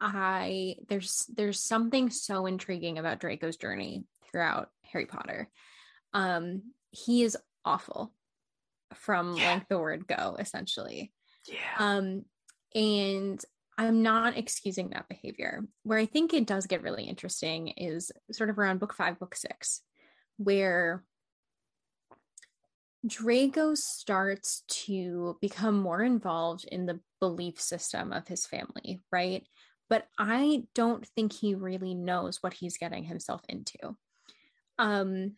I 0.00 0.76
there's 0.88 1.26
there's 1.34 1.60
something 1.60 2.10
so 2.10 2.46
intriguing 2.46 2.98
about 2.98 3.20
Draco's 3.20 3.56
journey 3.56 4.04
throughout 4.30 4.68
Harry 4.92 5.06
Potter. 5.06 5.48
Um 6.12 6.72
he 6.90 7.22
is 7.22 7.36
awful 7.64 8.12
from 8.94 9.36
Yeah. 9.36 9.54
like 9.54 9.68
the 9.68 9.78
word 9.78 10.06
go 10.06 10.36
essentially. 10.38 11.12
Yeah. 11.48 11.58
Um, 11.78 12.24
and 12.74 13.42
I'm 13.76 14.02
not 14.02 14.36
excusing 14.36 14.90
that 14.90 15.08
behavior. 15.08 15.64
Where 15.82 15.98
I 15.98 16.06
think 16.06 16.32
it 16.32 16.46
does 16.46 16.66
get 16.66 16.82
really 16.82 17.04
interesting 17.04 17.68
is 17.68 18.12
sort 18.30 18.50
of 18.50 18.58
around 18.58 18.78
book 18.78 18.94
five, 18.94 19.18
book 19.18 19.34
six, 19.34 19.82
where 20.36 21.04
Draco 23.06 23.74
starts 23.74 24.62
to 24.68 25.36
become 25.40 25.78
more 25.80 26.02
involved 26.02 26.64
in 26.70 26.86
the 26.86 27.00
belief 27.20 27.60
system 27.60 28.12
of 28.12 28.28
his 28.28 28.46
family, 28.46 29.02
right? 29.12 29.46
But 29.88 30.06
I 30.18 30.64
don't 30.74 31.06
think 31.06 31.32
he 31.32 31.54
really 31.54 31.94
knows 31.94 32.42
what 32.42 32.54
he's 32.54 32.78
getting 32.78 33.04
himself 33.04 33.42
into. 33.48 33.96
Um, 34.78 35.36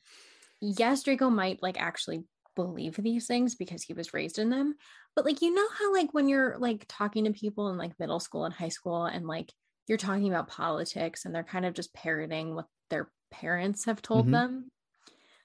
yes, 0.60 1.02
Draco 1.02 1.30
might 1.30 1.62
like 1.62 1.80
actually 1.80 2.24
believe 2.54 2.96
these 2.96 3.26
things 3.26 3.54
because 3.54 3.82
he 3.82 3.92
was 3.92 4.14
raised 4.14 4.38
in 4.38 4.50
them, 4.50 4.76
but 5.14 5.24
like 5.24 5.42
you 5.42 5.54
know 5.54 5.68
how 5.78 5.92
like 5.92 6.14
when 6.14 6.28
you're 6.28 6.56
like 6.58 6.86
talking 6.88 7.24
to 7.24 7.32
people 7.32 7.68
in 7.68 7.76
like 7.76 7.98
middle 7.98 8.20
school 8.20 8.44
and 8.44 8.54
high 8.54 8.70
school 8.70 9.04
and 9.04 9.26
like 9.26 9.52
you're 9.88 9.98
talking 9.98 10.28
about 10.28 10.48
politics 10.48 11.24
and 11.24 11.34
they're 11.34 11.44
kind 11.44 11.66
of 11.66 11.74
just 11.74 11.94
parroting 11.94 12.54
what 12.54 12.66
their 12.90 13.10
parents 13.30 13.84
have 13.84 14.00
told 14.02 14.26
Mhm. 14.26 14.32
them 14.32 14.70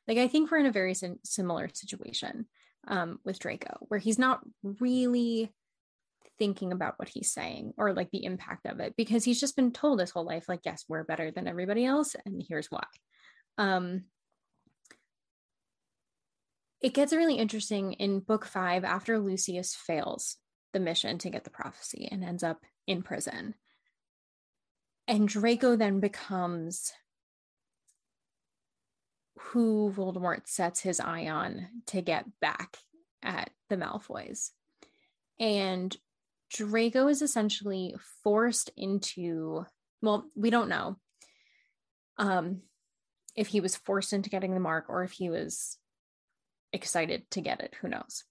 like 0.07 0.17
i 0.17 0.27
think 0.27 0.49
we're 0.51 0.59
in 0.59 0.65
a 0.65 0.71
very 0.71 0.93
sim- 0.93 1.19
similar 1.23 1.69
situation 1.73 2.47
um, 2.87 3.19
with 3.25 3.39
draco 3.39 3.77
where 3.87 3.99
he's 3.99 4.19
not 4.19 4.41
really 4.63 5.53
thinking 6.41 6.71
about 6.71 6.95
what 6.97 7.07
he's 7.07 7.31
saying 7.31 7.71
or 7.77 7.93
like 7.93 8.09
the 8.09 8.25
impact 8.25 8.65
of 8.65 8.79
it 8.79 8.95
because 8.97 9.23
he's 9.23 9.39
just 9.39 9.55
been 9.55 9.71
told 9.71 9.99
his 9.99 10.09
whole 10.09 10.25
life 10.25 10.45
like 10.49 10.61
yes 10.65 10.83
we're 10.87 11.03
better 11.03 11.29
than 11.29 11.47
everybody 11.47 11.85
else 11.85 12.15
and 12.25 12.43
here's 12.49 12.65
why 12.71 12.81
um 13.59 14.05
it 16.81 16.95
gets 16.95 17.13
really 17.13 17.35
interesting 17.35 17.93
in 17.93 18.19
book 18.19 18.43
five 18.43 18.83
after 18.83 19.19
lucius 19.19 19.75
fails 19.75 20.37
the 20.73 20.79
mission 20.79 21.19
to 21.19 21.29
get 21.29 21.43
the 21.43 21.51
prophecy 21.51 22.09
and 22.11 22.23
ends 22.23 22.41
up 22.41 22.65
in 22.87 23.03
prison 23.03 23.53
and 25.07 25.27
draco 25.27 25.75
then 25.75 25.99
becomes 25.99 26.91
who 29.39 29.93
Voldemort 29.95 30.47
sets 30.47 30.79
his 30.79 30.99
eye 30.99 31.27
on 31.27 31.67
to 31.87 32.01
get 32.01 32.25
back 32.39 32.77
at 33.21 33.49
the 33.69 33.75
Malfoys. 33.75 34.51
And 35.39 35.95
Draco 36.51 37.07
is 37.07 37.21
essentially 37.21 37.95
forced 38.23 38.71
into, 38.75 39.65
well, 40.01 40.25
we 40.35 40.49
don't 40.49 40.69
know. 40.69 40.97
Um, 42.17 42.61
if 43.35 43.47
he 43.47 43.61
was 43.61 43.75
forced 43.75 44.13
into 44.13 44.29
getting 44.29 44.53
the 44.53 44.59
mark 44.59 44.85
or 44.89 45.03
if 45.03 45.11
he 45.11 45.29
was 45.29 45.77
excited 46.73 47.29
to 47.31 47.41
get 47.41 47.61
it. 47.61 47.75
Who 47.81 47.87
knows? 47.87 48.23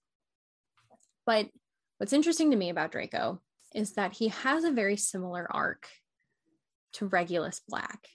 But 1.25 1.49
what's 1.97 2.13
interesting 2.13 2.51
to 2.51 2.57
me 2.57 2.69
about 2.69 2.91
Draco 2.91 3.41
is 3.73 3.93
that 3.93 4.13
he 4.13 4.29
has 4.29 4.63
a 4.63 4.71
very 4.71 4.97
similar 4.97 5.47
arc 5.49 5.87
to 6.93 7.07
Regulus 7.07 7.61
Black, 7.67 8.07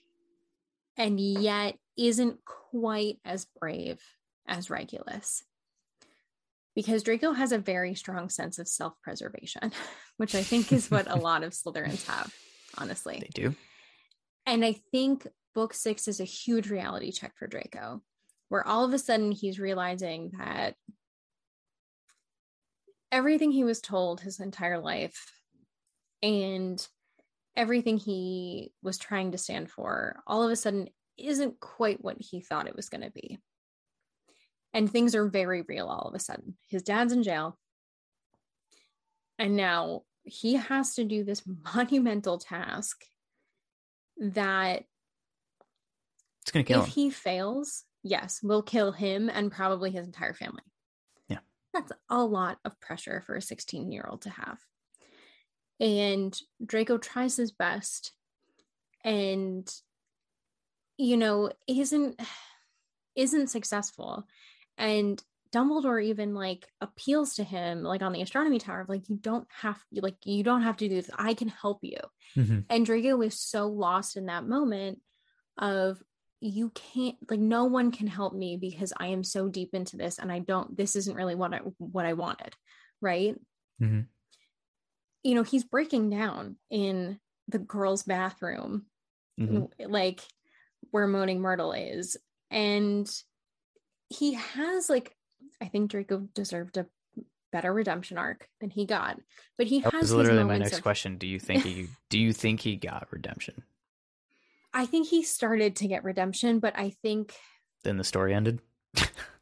and 0.97 1.19
yet 1.19 1.77
isn't 1.97 2.39
quite 2.45 3.19
as 3.25 3.47
brave 3.59 3.99
as 4.47 4.69
Regulus. 4.69 5.43
Because 6.77 7.01
Draco 7.01 7.31
has 7.33 7.51
a 7.51 7.57
very 7.57 7.95
strong 7.95 8.29
sense 8.29 8.59
of 8.59 8.67
self 8.67 8.93
preservation, 9.01 9.71
which 10.17 10.35
I 10.35 10.43
think 10.43 10.71
is 10.71 10.91
what 10.91 11.09
a 11.09 11.15
lot 11.19 11.41
of 11.41 11.53
Slytherins 11.53 12.05
have, 12.05 12.31
honestly. 12.77 13.17
They 13.19 13.31
do. 13.33 13.55
And 14.45 14.63
I 14.63 14.73
think 14.91 15.27
book 15.55 15.73
six 15.73 16.07
is 16.07 16.19
a 16.19 16.23
huge 16.23 16.69
reality 16.69 17.11
check 17.11 17.33
for 17.35 17.47
Draco, 17.47 18.03
where 18.49 18.65
all 18.65 18.85
of 18.85 18.93
a 18.93 18.99
sudden 18.99 19.31
he's 19.31 19.59
realizing 19.59 20.33
that 20.37 20.75
everything 23.11 23.49
he 23.49 23.63
was 23.63 23.81
told 23.81 24.21
his 24.21 24.39
entire 24.39 24.77
life 24.77 25.31
and 26.21 26.87
everything 27.55 27.97
he 27.97 28.71
was 28.83 28.99
trying 28.99 29.31
to 29.31 29.39
stand 29.39 29.71
for 29.71 30.21
all 30.27 30.43
of 30.43 30.51
a 30.51 30.55
sudden 30.55 30.89
isn't 31.17 31.59
quite 31.59 32.03
what 32.03 32.17
he 32.19 32.39
thought 32.39 32.67
it 32.67 32.75
was 32.75 32.89
going 32.89 33.01
to 33.01 33.09
be. 33.09 33.39
And 34.77 34.91
things 34.91 35.15
are 35.15 35.27
very 35.27 35.63
real 35.63 35.87
all 35.87 36.07
of 36.07 36.13
a 36.13 36.19
sudden. 36.19 36.55
His 36.67 36.83
dad's 36.83 37.11
in 37.11 37.23
jail. 37.23 37.57
And 39.39 39.55
now 39.57 40.03
he 40.23 40.53
has 40.53 40.93
to 40.95 41.03
do 41.03 41.23
this 41.23 41.41
monumental 41.75 42.37
task 42.37 43.03
that 44.19 44.83
It's 46.43 46.51
gonna 46.51 46.63
kill 46.63 46.81
if 46.81 46.85
him. 46.85 46.91
he 46.91 47.09
fails, 47.09 47.85
yes, 48.03 48.43
will 48.43 48.61
kill 48.61 48.91
him 48.91 49.31
and 49.33 49.51
probably 49.51 49.89
his 49.89 50.05
entire 50.05 50.35
family. 50.35 50.61
Yeah. 51.27 51.39
That's 51.73 51.91
a 52.07 52.23
lot 52.23 52.59
of 52.63 52.79
pressure 52.79 53.23
for 53.25 53.35
a 53.35 53.41
16 53.41 53.91
year 53.91 54.05
old 54.07 54.21
to 54.21 54.29
have. 54.29 54.59
And 55.79 56.39
Draco 56.63 56.99
tries 56.99 57.35
his 57.35 57.51
best 57.51 58.11
and, 59.03 59.67
you 60.97 61.17
know, 61.17 61.49
isn't 61.67 62.21
isn't 63.15 63.47
successful. 63.47 64.27
And 64.77 65.21
Dumbledore 65.51 66.03
even 66.03 66.33
like 66.35 66.67
appeals 66.81 67.35
to 67.35 67.43
him 67.43 67.81
like 67.81 68.01
on 68.01 68.11
the 68.11 68.21
astronomy 68.21 68.59
tower 68.59 68.81
of 68.81 68.89
like 68.89 69.07
you 69.09 69.15
don't 69.15 69.47
have 69.61 69.81
you 69.91 70.01
like 70.01 70.17
you 70.25 70.43
don't 70.43 70.61
have 70.63 70.77
to 70.77 70.89
do 70.89 70.95
this. 70.95 71.09
I 71.17 71.33
can 71.33 71.47
help 71.47 71.79
you. 71.83 71.97
Mhm. 72.35 72.65
And 72.69 72.85
Draco 72.85 73.21
is 73.21 73.39
so 73.39 73.67
lost 73.67 74.17
in 74.17 74.25
that 74.25 74.45
moment 74.45 75.01
of 75.57 76.03
you 76.41 76.69
can't 76.71 77.15
like 77.29 77.39
no 77.39 77.65
one 77.65 77.91
can 77.91 78.07
help 78.07 78.33
me 78.35 78.57
because 78.57 78.93
I 78.97 79.07
am 79.07 79.23
so 79.23 79.47
deep 79.47 79.73
into 79.73 79.97
this 79.97 80.19
and 80.19 80.31
I 80.31 80.39
don't 80.39 80.75
this 80.77 80.95
isn't 80.95 81.15
really 81.15 81.33
what 81.33 81.53
I 81.53 81.59
what 81.77 82.05
I 82.05 82.13
wanted, 82.13 82.53
right? 83.01 83.35
Mm-hmm. 83.81 84.01
You 85.23 85.35
know, 85.35 85.43
he's 85.43 85.63
breaking 85.63 86.09
down 86.09 86.57
in 86.69 87.19
the 87.47 87.59
girls' 87.59 88.03
bathroom 88.03 88.85
Mhm. 89.39 89.69
like 89.79 90.21
where 90.91 91.07
Moaning 91.07 91.39
Myrtle 91.41 91.71
is. 91.71 92.17
And 92.49 93.09
he 94.09 94.33
has 94.33 94.89
like 94.89 95.15
I 95.61 95.65
think 95.65 95.91
Draco 95.91 96.27
deserved 96.33 96.77
a 96.77 96.85
better 97.51 97.73
redemption 97.73 98.17
arc 98.17 98.47
than 98.59 98.69
he 98.69 98.85
got. 98.85 99.19
But 99.57 99.67
he 99.67 99.81
That 99.81 99.93
has 99.93 100.01
was 100.03 100.13
literally 100.13 100.43
my 100.43 100.57
next 100.57 100.77
of- 100.77 100.83
question. 100.83 101.17
Do 101.17 101.27
you 101.27 101.39
think 101.39 101.63
he 101.63 101.87
do 102.09 102.19
you 102.19 102.33
think 102.33 102.61
he 102.61 102.75
got 102.75 103.07
redemption? 103.11 103.63
I 104.73 104.85
think 104.85 105.07
he 105.07 105.23
started 105.23 105.77
to 105.77 105.87
get 105.87 106.03
redemption, 106.03 106.59
but 106.59 106.77
I 106.77 106.91
think 107.01 107.33
Then 107.83 107.97
the 107.97 108.03
story 108.03 108.33
ended? 108.33 108.59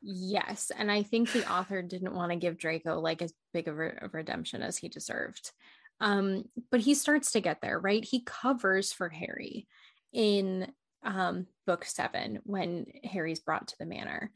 yes. 0.02 0.72
And 0.78 0.92
I 0.92 1.04
think 1.04 1.32
the 1.32 1.50
author 1.52 1.82
didn't 1.82 2.14
want 2.14 2.32
to 2.32 2.38
give 2.38 2.58
Draco 2.58 3.00
like 3.00 3.22
as 3.22 3.34
big 3.54 3.68
of 3.68 3.80
a, 3.80 4.10
redemption 4.14 4.62
as 4.62 4.78
he 4.78 4.88
deserved. 4.88 5.52
Um, 6.00 6.46
but 6.72 6.80
he 6.82 6.94
starts 6.94 7.32
to 7.32 7.42
get 7.42 7.62
there, 7.62 7.80
right? 7.80 8.04
He 8.04 8.22
covers 8.24 8.92
for 8.94 9.10
Harry 9.10 9.68
in 10.14 10.72
um, 11.04 11.48
book 11.66 11.86
seven 11.86 12.40
when 12.44 12.86
Harry's 13.04 13.40
brought 13.40 13.68
to 13.70 13.76
the 13.80 13.86
manor. 13.86 14.32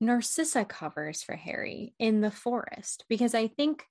Narcissa 0.00 0.64
covers 0.64 1.22
for 1.22 1.34
Harry 1.34 1.94
in 1.98 2.20
the 2.20 2.30
forest 2.30 3.04
because 3.08 3.34
I 3.34 3.48
think 3.48 3.84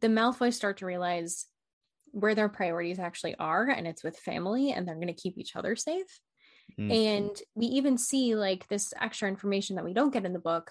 the 0.00 0.08
Malfoys 0.08 0.54
start 0.54 0.78
to 0.78 0.86
realize 0.86 1.46
where 2.12 2.34
their 2.34 2.48
priorities 2.48 2.98
actually 2.98 3.36
are, 3.36 3.68
and 3.68 3.86
it's 3.86 4.02
with 4.02 4.18
family, 4.18 4.72
and 4.72 4.86
they're 4.86 4.94
going 4.96 5.06
to 5.06 5.12
keep 5.12 5.38
each 5.38 5.54
other 5.54 5.76
safe. 5.76 6.20
Mm. 6.78 6.92
And 6.92 7.42
we 7.54 7.66
even 7.66 7.98
see 7.98 8.34
like 8.34 8.66
this 8.68 8.92
extra 9.00 9.28
information 9.28 9.76
that 9.76 9.84
we 9.84 9.94
don't 9.94 10.12
get 10.12 10.24
in 10.24 10.32
the 10.32 10.38
book. 10.38 10.70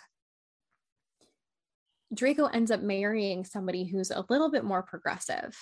Draco 2.14 2.46
ends 2.46 2.72
up 2.72 2.82
marrying 2.82 3.46
somebody 3.46 3.86
who's 3.86 4.12
a 4.12 4.26
little 4.30 4.50
bit 4.50 4.64
more 4.64 4.82
progressive, 4.82 5.56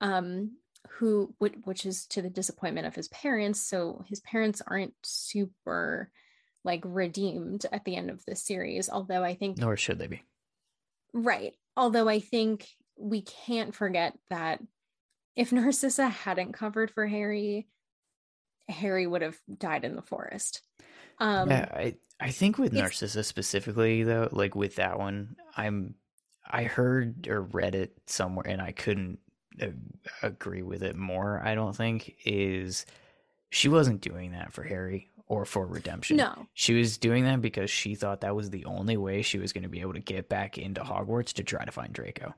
um, 0.00 0.52
who 0.90 1.34
which 1.38 1.84
is 1.84 2.06
to 2.06 2.22
the 2.22 2.30
disappointment 2.30 2.86
of 2.86 2.94
his 2.94 3.08
parents. 3.08 3.60
So 3.60 4.04
his 4.08 4.20
parents 4.20 4.62
aren't 4.66 4.94
super 5.02 6.10
like 6.64 6.82
redeemed 6.84 7.66
at 7.72 7.84
the 7.84 7.96
end 7.96 8.10
of 8.10 8.24
this 8.24 8.42
series. 8.42 8.88
Although 8.88 9.22
I 9.22 9.34
think 9.34 9.58
Nor 9.58 9.76
should 9.76 9.98
they 9.98 10.06
be. 10.06 10.22
Right. 11.12 11.54
Although 11.76 12.08
I 12.08 12.20
think 12.20 12.66
we 12.98 13.22
can't 13.22 13.74
forget 13.74 14.18
that 14.30 14.60
if 15.36 15.52
Narcissa 15.52 16.08
hadn't 16.08 16.52
covered 16.52 16.90
for 16.90 17.06
Harry, 17.06 17.66
Harry 18.68 19.06
would 19.06 19.22
have 19.22 19.38
died 19.58 19.84
in 19.84 19.96
the 19.96 20.02
forest. 20.02 20.62
Um, 21.18 21.50
yeah, 21.50 21.68
I 21.72 21.94
I 22.20 22.30
think 22.30 22.58
with 22.58 22.72
Narcissa 22.72 23.24
specifically 23.24 24.02
though, 24.02 24.28
like 24.32 24.54
with 24.54 24.76
that 24.76 24.98
one, 24.98 25.36
I'm 25.56 25.94
I 26.48 26.64
heard 26.64 27.28
or 27.28 27.42
read 27.42 27.74
it 27.74 27.92
somewhere 28.06 28.46
and 28.46 28.60
I 28.60 28.72
couldn't 28.72 29.18
uh, 29.60 29.68
agree 30.22 30.62
with 30.62 30.82
it 30.82 30.96
more. 30.96 31.40
I 31.44 31.54
don't 31.54 31.76
think 31.76 32.16
is 32.24 32.86
she 33.50 33.68
wasn't 33.68 34.00
doing 34.00 34.32
that 34.32 34.52
for 34.52 34.62
Harry 34.62 35.08
or 35.26 35.44
for 35.44 35.66
redemption. 35.66 36.16
No. 36.16 36.46
She 36.54 36.74
was 36.74 36.96
doing 36.98 37.24
that 37.24 37.40
because 37.42 37.70
she 37.70 37.94
thought 37.94 38.22
that 38.22 38.34
was 38.34 38.50
the 38.50 38.64
only 38.64 38.96
way 38.96 39.22
she 39.22 39.38
was 39.38 39.52
going 39.52 39.62
to 39.64 39.68
be 39.68 39.80
able 39.82 39.92
to 39.94 40.00
get 40.00 40.28
back 40.28 40.56
into 40.58 40.80
Hogwarts 40.80 41.34
to 41.34 41.44
try 41.44 41.64
to 41.64 41.72
find 41.72 41.92
Draco. 41.92 42.34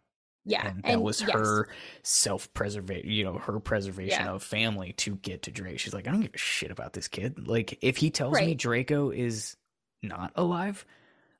Yeah. 0.47 0.67
and 0.67 0.83
that 0.85 1.03
was 1.03 1.21
yes. 1.21 1.31
her 1.33 1.69
self-preservation 2.03 3.11
you 3.11 3.25
know 3.25 3.35
her 3.39 3.61
preservation 3.61 4.25
Yeah. 4.25 4.33
of 4.33 4.43
family 4.43 4.93
to 4.99 5.17
get 5.17 5.43
to 5.43 5.51
Draco. 5.51 5.77
she's 5.77 5.93
like 5.95 6.07
i 6.09 6.11
don't 6.11 6.23
give 6.23 6.35
a 6.35 6.39
shit 6.39 6.71
about 6.71 6.93
this 6.93 7.09
kid 7.09 7.47
like 7.47 7.79
if 7.83 7.99
he 7.99 8.11
tells 8.11 8.39
me 8.39 8.55
draco 8.55 9.11
is 9.11 9.57
not 10.03 10.33
alive 10.37 10.85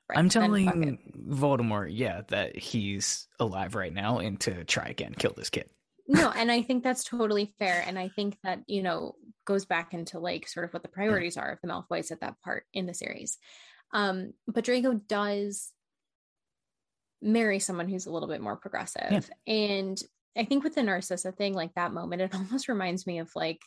Right, 0.09 0.19
i'm 0.19 0.27
then 0.27 0.49
fuck 0.49 0.57
it. 0.57 0.65
telling 0.65 0.99
voldemort 1.29 1.89
yeah 1.91 2.21
that 2.27 2.55
he's 2.55 3.27
alive 3.39 3.75
right 3.75 3.93
now 3.93 4.19
and 4.19 4.39
to 4.41 4.63
try 4.65 4.85
again 4.85 5.15
kill 5.17 5.33
this 5.35 5.49
kid 5.49 5.69
no, 6.07 6.29
and 6.31 6.51
I 6.51 6.61
think 6.61 6.83
that's 6.83 7.05
totally 7.05 7.53
fair. 7.57 7.85
And 7.87 7.97
I 7.97 8.09
think 8.09 8.35
that, 8.43 8.59
you 8.67 8.83
know, 8.83 9.15
goes 9.45 9.65
back 9.65 9.93
into 9.93 10.19
like 10.19 10.47
sort 10.47 10.65
of 10.65 10.73
what 10.73 10.83
the 10.83 10.89
priorities 10.89 11.37
are 11.37 11.51
of 11.51 11.59
the 11.61 11.67
Malfoys 11.67 12.11
at 12.11 12.21
that 12.21 12.39
part 12.43 12.65
in 12.73 12.85
the 12.85 12.93
series. 12.93 13.37
Um, 13.93 14.33
but 14.47 14.63
Draco 14.63 14.93
does 14.93 15.71
marry 17.21 17.59
someone 17.59 17.87
who's 17.89 18.05
a 18.05 18.11
little 18.11 18.29
bit 18.29 18.41
more 18.41 18.55
progressive. 18.55 19.29
And 19.45 20.01
I 20.37 20.45
think 20.45 20.63
with 20.63 20.75
the 20.75 20.83
Narcissa 20.83 21.31
thing, 21.31 21.53
like 21.53 21.73
that 21.75 21.93
moment, 21.93 22.21
it 22.21 22.33
almost 22.35 22.67
reminds 22.67 23.05
me 23.05 23.19
of 23.19 23.29
like 23.35 23.59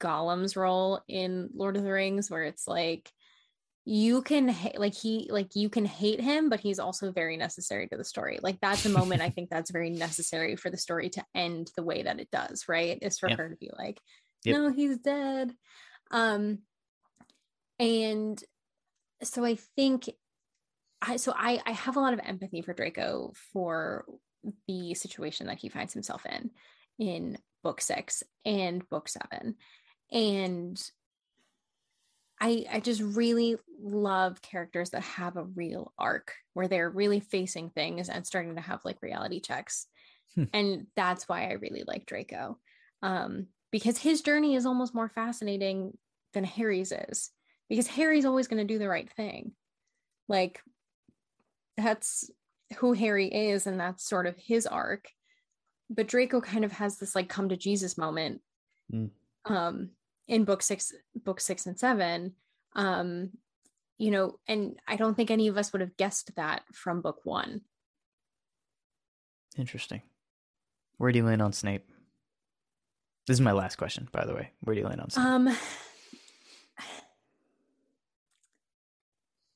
Gollum's 0.00 0.56
role 0.56 1.00
in 1.08 1.48
Lord 1.54 1.76
of 1.76 1.84
the 1.84 1.92
Rings, 1.92 2.30
where 2.30 2.44
it's 2.44 2.66
like 2.68 3.10
you 3.84 4.22
can 4.22 4.48
ha- 4.48 4.70
like 4.76 4.94
he 4.94 5.28
like 5.32 5.56
you 5.56 5.68
can 5.68 5.84
hate 5.84 6.20
him 6.20 6.48
but 6.48 6.60
he's 6.60 6.78
also 6.78 7.10
very 7.10 7.36
necessary 7.36 7.88
to 7.88 7.96
the 7.96 8.04
story 8.04 8.38
like 8.40 8.56
that's 8.60 8.86
a 8.86 8.88
moment 8.88 9.20
i 9.20 9.28
think 9.34 9.50
that's 9.50 9.72
very 9.72 9.90
necessary 9.90 10.54
for 10.54 10.70
the 10.70 10.76
story 10.76 11.10
to 11.10 11.24
end 11.34 11.68
the 11.76 11.82
way 11.82 12.04
that 12.04 12.20
it 12.20 12.30
does 12.30 12.66
right 12.68 12.98
is 13.02 13.18
for 13.18 13.28
Yep. 13.28 13.38
her 13.38 13.48
to 13.48 13.56
be 13.56 13.70
like 13.76 13.98
Yep. 14.44 14.56
no 14.56 14.72
he's 14.72 14.98
dead 14.98 15.54
um 16.10 16.58
and 17.78 18.42
so 19.22 19.44
i 19.44 19.56
think 19.76 20.08
i 21.00 21.16
so 21.16 21.32
i 21.36 21.60
i 21.66 21.72
have 21.72 21.96
a 21.96 22.00
lot 22.00 22.12
of 22.12 22.20
empathy 22.24 22.62
for 22.62 22.74
draco 22.74 23.32
for 23.52 24.04
the 24.66 24.94
situation 24.94 25.46
that 25.46 25.58
he 25.58 25.68
finds 25.68 25.92
himself 25.92 26.26
in 26.26 26.50
in 26.98 27.38
book 27.62 27.80
six 27.80 28.22
and 28.44 28.88
book 28.88 29.08
seven 29.08 29.56
and 30.10 30.82
I, 32.42 32.66
I 32.72 32.80
just 32.80 33.00
really 33.00 33.56
love 33.80 34.42
characters 34.42 34.90
that 34.90 35.02
have 35.02 35.36
a 35.36 35.44
real 35.44 35.92
arc 35.96 36.34
where 36.54 36.66
they're 36.66 36.90
really 36.90 37.20
facing 37.20 37.70
things 37.70 38.08
and 38.08 38.26
starting 38.26 38.56
to 38.56 38.60
have 38.60 38.84
like 38.84 39.00
reality 39.00 39.38
checks. 39.38 39.86
Hmm. 40.34 40.44
And 40.52 40.86
that's 40.96 41.28
why 41.28 41.44
I 41.46 41.52
really 41.52 41.84
like 41.86 42.04
Draco. 42.04 42.58
Um, 43.00 43.46
because 43.72 43.98
his 43.98 44.20
journey 44.20 44.54
is 44.54 44.66
almost 44.66 44.94
more 44.94 45.08
fascinating 45.08 45.98
than 46.34 46.44
Harry's 46.44 46.92
is. 46.92 47.30
Because 47.68 47.88
Harry's 47.88 48.26
always 48.26 48.46
going 48.46 48.64
to 48.64 48.72
do 48.72 48.78
the 48.78 48.88
right 48.88 49.10
thing. 49.10 49.52
Like 50.28 50.60
that's 51.76 52.30
who 52.76 52.92
Harry 52.92 53.26
is, 53.28 53.66
and 53.66 53.80
that's 53.80 54.06
sort 54.06 54.26
of 54.26 54.36
his 54.36 54.66
arc. 54.66 55.08
But 55.90 56.06
Draco 56.06 56.40
kind 56.40 56.64
of 56.64 56.72
has 56.72 56.98
this 56.98 57.14
like 57.14 57.28
come 57.28 57.48
to 57.48 57.56
Jesus 57.56 57.98
moment. 57.98 58.40
Mm. 58.92 59.10
Um, 59.46 59.90
in 60.28 60.44
book 60.44 60.62
six, 60.62 60.92
book 61.14 61.40
six 61.40 61.66
and 61.66 61.78
seven. 61.78 62.34
Um, 62.74 63.30
you 63.98 64.10
know, 64.10 64.38
and 64.46 64.76
I 64.86 64.96
don't 64.96 65.14
think 65.14 65.30
any 65.30 65.48
of 65.48 65.56
us 65.56 65.72
would 65.72 65.80
have 65.80 65.96
guessed 65.96 66.34
that 66.36 66.62
from 66.72 67.00
book 67.00 67.20
one. 67.24 67.62
Interesting. 69.56 70.02
Where 70.98 71.12
do 71.12 71.18
you 71.18 71.24
land 71.24 71.42
on 71.42 71.52
Snape? 71.52 71.90
This 73.26 73.34
is 73.36 73.40
my 73.40 73.52
last 73.52 73.76
question, 73.76 74.08
by 74.12 74.24
the 74.24 74.34
way. 74.34 74.50
Where 74.60 74.74
do 74.74 74.80
you 74.80 74.86
land 74.86 75.00
on 75.00 75.10
Snape? 75.10 75.24
Um, 75.26 75.56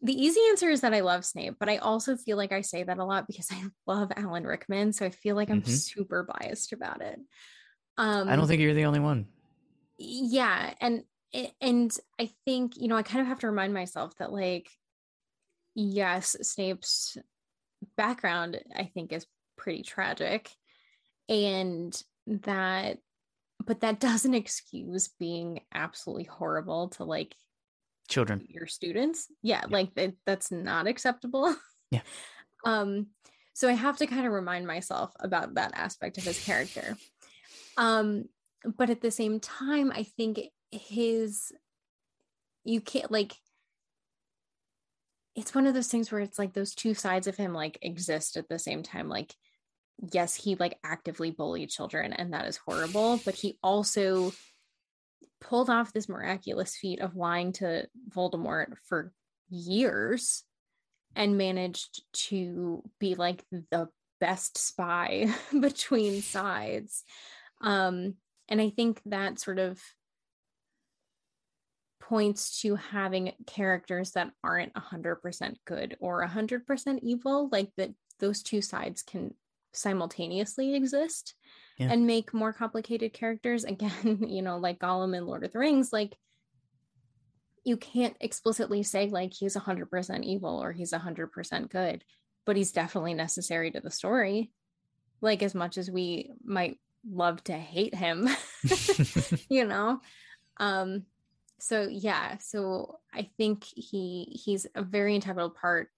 the 0.03 0.13
easy 0.13 0.41
answer 0.51 0.71
is 0.71 0.83
that 0.83 0.95
I 0.95 1.01
love 1.01 1.25
Snape, 1.25 1.57
but 1.59 1.69
I 1.69 1.79
also 1.79 2.17
feel 2.17 2.37
like 2.37 2.53
I 2.53 2.61
say 2.61 2.83
that 2.85 2.99
a 2.99 3.05
lot 3.05 3.27
because 3.27 3.49
I 3.51 3.63
love 3.87 4.13
Alan 4.17 4.45
Rickman. 4.45 4.93
So 4.93 5.05
I 5.07 5.11
feel 5.11 5.35
like 5.37 5.51
I'm 5.51 5.63
Mhm. 5.63 5.69
super 5.69 6.23
biased 6.23 6.73
about 6.73 7.01
it. 7.01 7.19
Um, 7.97 8.29
I 8.29 8.37
don't 8.37 8.47
think 8.47 8.61
you're 8.61 8.75
the 8.75 8.85
only 8.85 9.01
one. 9.01 9.27
yeah 9.99 10.75
and 10.83 11.05
and 11.63 11.97
i 12.21 12.31
think 12.45 12.77
you 12.77 12.87
know 12.87 12.97
i 12.97 13.03
kind 13.03 13.23
of 13.23 13.27
have 13.27 13.39
to 13.41 13.47
remind 13.49 13.73
myself 13.73 14.15
that 14.19 14.31
like 14.31 14.69
yes 15.75 16.37
snape's 16.43 17.17
background 17.97 18.61
i 18.77 18.85
think 18.85 19.11
is 19.13 19.27
pretty 19.57 19.83
tragic 19.83 20.51
and 21.31 22.01
that 22.27 22.99
but 23.65 23.81
that 23.81 24.01
doesn't 24.01 24.35
excuse 24.43 25.09
being 25.19 25.61
absolutely 25.75 26.25
horrible 26.25 26.89
to 26.91 27.05
like 27.05 27.35
Children. 28.09 28.47
your 28.49 28.67
students. 28.67 29.27
Yeah, 29.43 29.65
like 29.69 29.95
that, 29.95 30.15
that's 30.25 30.53
not 30.53 30.87
acceptable. 30.87 31.55
Yeah. 31.91 32.03
um 32.65 33.07
so 33.53 33.69
i 33.69 33.73
have 33.73 33.97
to 33.99 34.07
kind 34.07 34.27
of 34.27 34.33
remind 34.33 34.67
myself 34.67 35.13
about 35.21 35.55
that 35.55 35.73
aspect 35.75 36.19
of 36.19 36.25
his 36.25 36.43
character. 36.45 36.97
Um 37.77 38.25
but 38.77 38.91
at 38.91 39.01
the 39.03 39.11
same 39.11 39.39
time 39.39 39.93
i 39.95 40.03
think 40.03 40.41
his 40.73 41.53
you 42.65 42.81
can't 42.81 43.13
like 43.13 43.37
it's 45.37 45.55
one 45.55 45.67
of 45.67 45.75
those 45.75 45.89
things 45.89 46.11
where 46.11 46.23
it's 46.23 46.39
like 46.39 46.55
those 46.55 46.75
two 46.75 46.95
sides 46.95 47.27
of 47.27 47.37
him 47.37 47.53
like 47.53 47.79
exist 47.83 48.39
at 48.39 48.49
the 48.49 48.59
same 48.59 48.83
time. 48.83 49.09
Like 49.09 49.35
yes 50.13 50.35
he 50.35 50.55
like 50.57 50.79
actively 50.85 51.31
bullied 51.31 51.71
children 51.71 52.13
and 52.13 52.33
that 52.33 52.47
is 52.47 52.59
horrible 52.59 53.19
but 53.25 53.35
he 53.35 53.59
also 53.63 54.31
pulled 55.41 55.71
off 55.71 55.93
this 55.93 56.09
miraculous 56.09 56.77
feat 56.77 57.01
of 57.01 57.17
lying 57.17 57.53
to 57.53 57.87
Voldemort 58.11 58.75
for 58.85 59.13
years 59.49 60.45
and 61.15 61.39
managed 61.39 62.03
to 62.13 62.83
be 62.99 63.15
like 63.15 63.45
the 63.71 63.89
best 64.21 64.59
spy 64.59 65.27
between 65.61 66.23
sides. 66.23 67.05
Um, 67.61 68.15
and 68.49 68.61
I 68.61 68.71
think 68.71 69.01
that 69.07 69.39
sort 69.39 69.59
of 69.59 69.81
points 72.01 72.61
to 72.61 72.77
having 72.77 73.33
characters 73.47 74.13
that 74.13 74.31
aren't 74.45 74.75
100% 74.75 75.57
good 75.65 75.97
or 76.01 76.25
100% 76.25 76.99
evil, 77.03 77.49
like 77.51 77.71
that 77.77 77.91
those 78.21 78.43
two 78.43 78.63
sides 78.63 79.03
can 79.03 79.35
simultaneously 79.77 80.75
exist 80.75 81.35
Yeah. 81.79 81.91
and 81.93 82.07
make 82.07 82.33
more 82.35 82.53
complicated 82.53 83.13
characters. 83.13 83.65
Again, 83.75 84.25
you 84.29 84.43
know, 84.43 84.59
like 84.59 84.79
Gollum 84.79 85.17
in 85.17 85.27
Lord 85.27 85.45
of 85.45 85.53
the 85.53 85.59
Rings, 85.59 85.93
like 85.93 86.17
you 87.65 87.77
can't 87.77 88.17
explicitly 88.21 88.83
say 88.83 89.09
like 89.09 89.33
he's 89.33 89.57
100% 89.57 90.23
evil 90.25 90.63
or 90.63 90.73
he's 90.73 90.93
100% 90.93 91.69
good, 91.71 92.05
but 92.45 92.57
he's 92.57 92.73
definitely 92.73 93.15
necessary 93.15 93.71
to 93.73 93.81
the 93.81 93.91
story. 93.91 94.53
Like 95.21 95.43
as 95.43 95.55
much 95.55 95.77
as 95.79 95.91
we 95.91 96.31
might 96.45 96.79
love 97.09 97.43
to 97.45 97.55
hate 97.55 97.95
him, 97.95 98.29
you 99.49 99.65
know. 99.65 100.01
Um 100.59 101.05
so 101.59 101.89
yeah, 101.91 102.37
so 102.39 103.01
I 103.13 103.31
think 103.39 103.65
he 103.65 104.41
he's 104.45 104.67
a 104.75 104.83
very 104.83 105.15
integral 105.15 105.51
part 105.51 105.89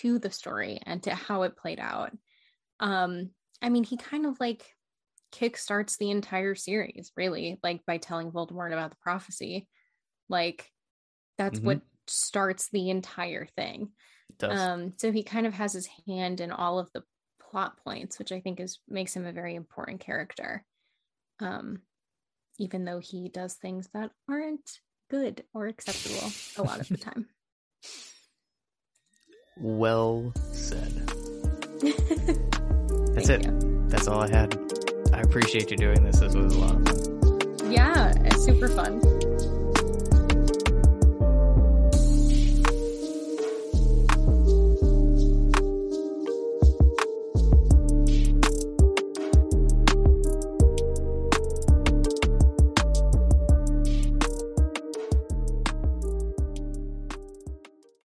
to 0.00 0.18
the 0.18 0.30
story 0.30 0.80
and 0.84 1.02
to 1.02 1.14
how 1.14 1.42
it 1.42 1.56
played 1.56 1.78
out. 1.78 2.16
Um 2.80 3.30
I 3.62 3.68
mean, 3.70 3.84
he 3.84 3.96
kind 3.96 4.26
of 4.26 4.38
like 4.40 4.66
kickstarts 5.32 5.96
the 5.98 6.10
entire 6.10 6.54
series, 6.54 7.10
really, 7.16 7.58
like 7.62 7.84
by 7.86 7.96
telling 7.98 8.30
Voldemort 8.30 8.72
about 8.72 8.90
the 8.90 8.96
prophecy. 9.02 9.68
Like 10.28 10.70
that's 11.38 11.60
Mhm. 11.60 11.64
what 11.64 11.80
starts 12.06 12.68
the 12.70 12.90
entire 12.90 13.46
thing. 13.56 13.92
It 14.30 14.38
does. 14.38 14.60
Um, 14.60 14.92
so 14.98 15.10
he 15.10 15.22
kind 15.22 15.46
of 15.46 15.54
has 15.54 15.72
his 15.72 15.88
hand 16.06 16.40
in 16.40 16.50
all 16.52 16.78
of 16.78 16.90
the 16.92 17.02
plot 17.50 17.78
points, 17.84 18.18
which 18.18 18.32
I 18.32 18.40
think 18.40 18.60
is 18.60 18.80
makes 18.88 19.14
him 19.16 19.26
a 19.26 19.32
very 19.32 19.54
important 19.54 20.00
character. 20.00 20.64
Um, 21.40 21.82
even 22.58 22.84
though 22.84 23.00
he 23.00 23.28
does 23.28 23.54
things 23.54 23.88
that 23.94 24.12
aren't 24.28 24.78
good 25.10 25.44
or 25.52 25.66
acceptable 25.66 26.30
a 26.56 26.62
lot 26.62 26.80
of 26.80 26.88
the 26.88 26.96
time. 27.08 27.28
well 29.56 30.32
said. 30.52 31.10
That's 33.14 33.28
Thank 33.28 33.44
it. 33.46 33.52
you. 33.52 33.84
That's 33.88 34.08
all 34.08 34.20
I 34.22 34.28
had. 34.28 34.58
I 35.12 35.20
appreciate 35.20 35.70
you 35.70 35.76
doing 35.76 36.02
this. 36.02 36.18
This 36.18 36.34
was 36.34 36.54
a 36.54 36.58
lot 36.58 36.74
of 36.74 36.88
fun. 36.88 37.72
Yeah, 37.72 38.12
it's 38.24 38.44
super 38.44 38.68
fun. 38.68 39.00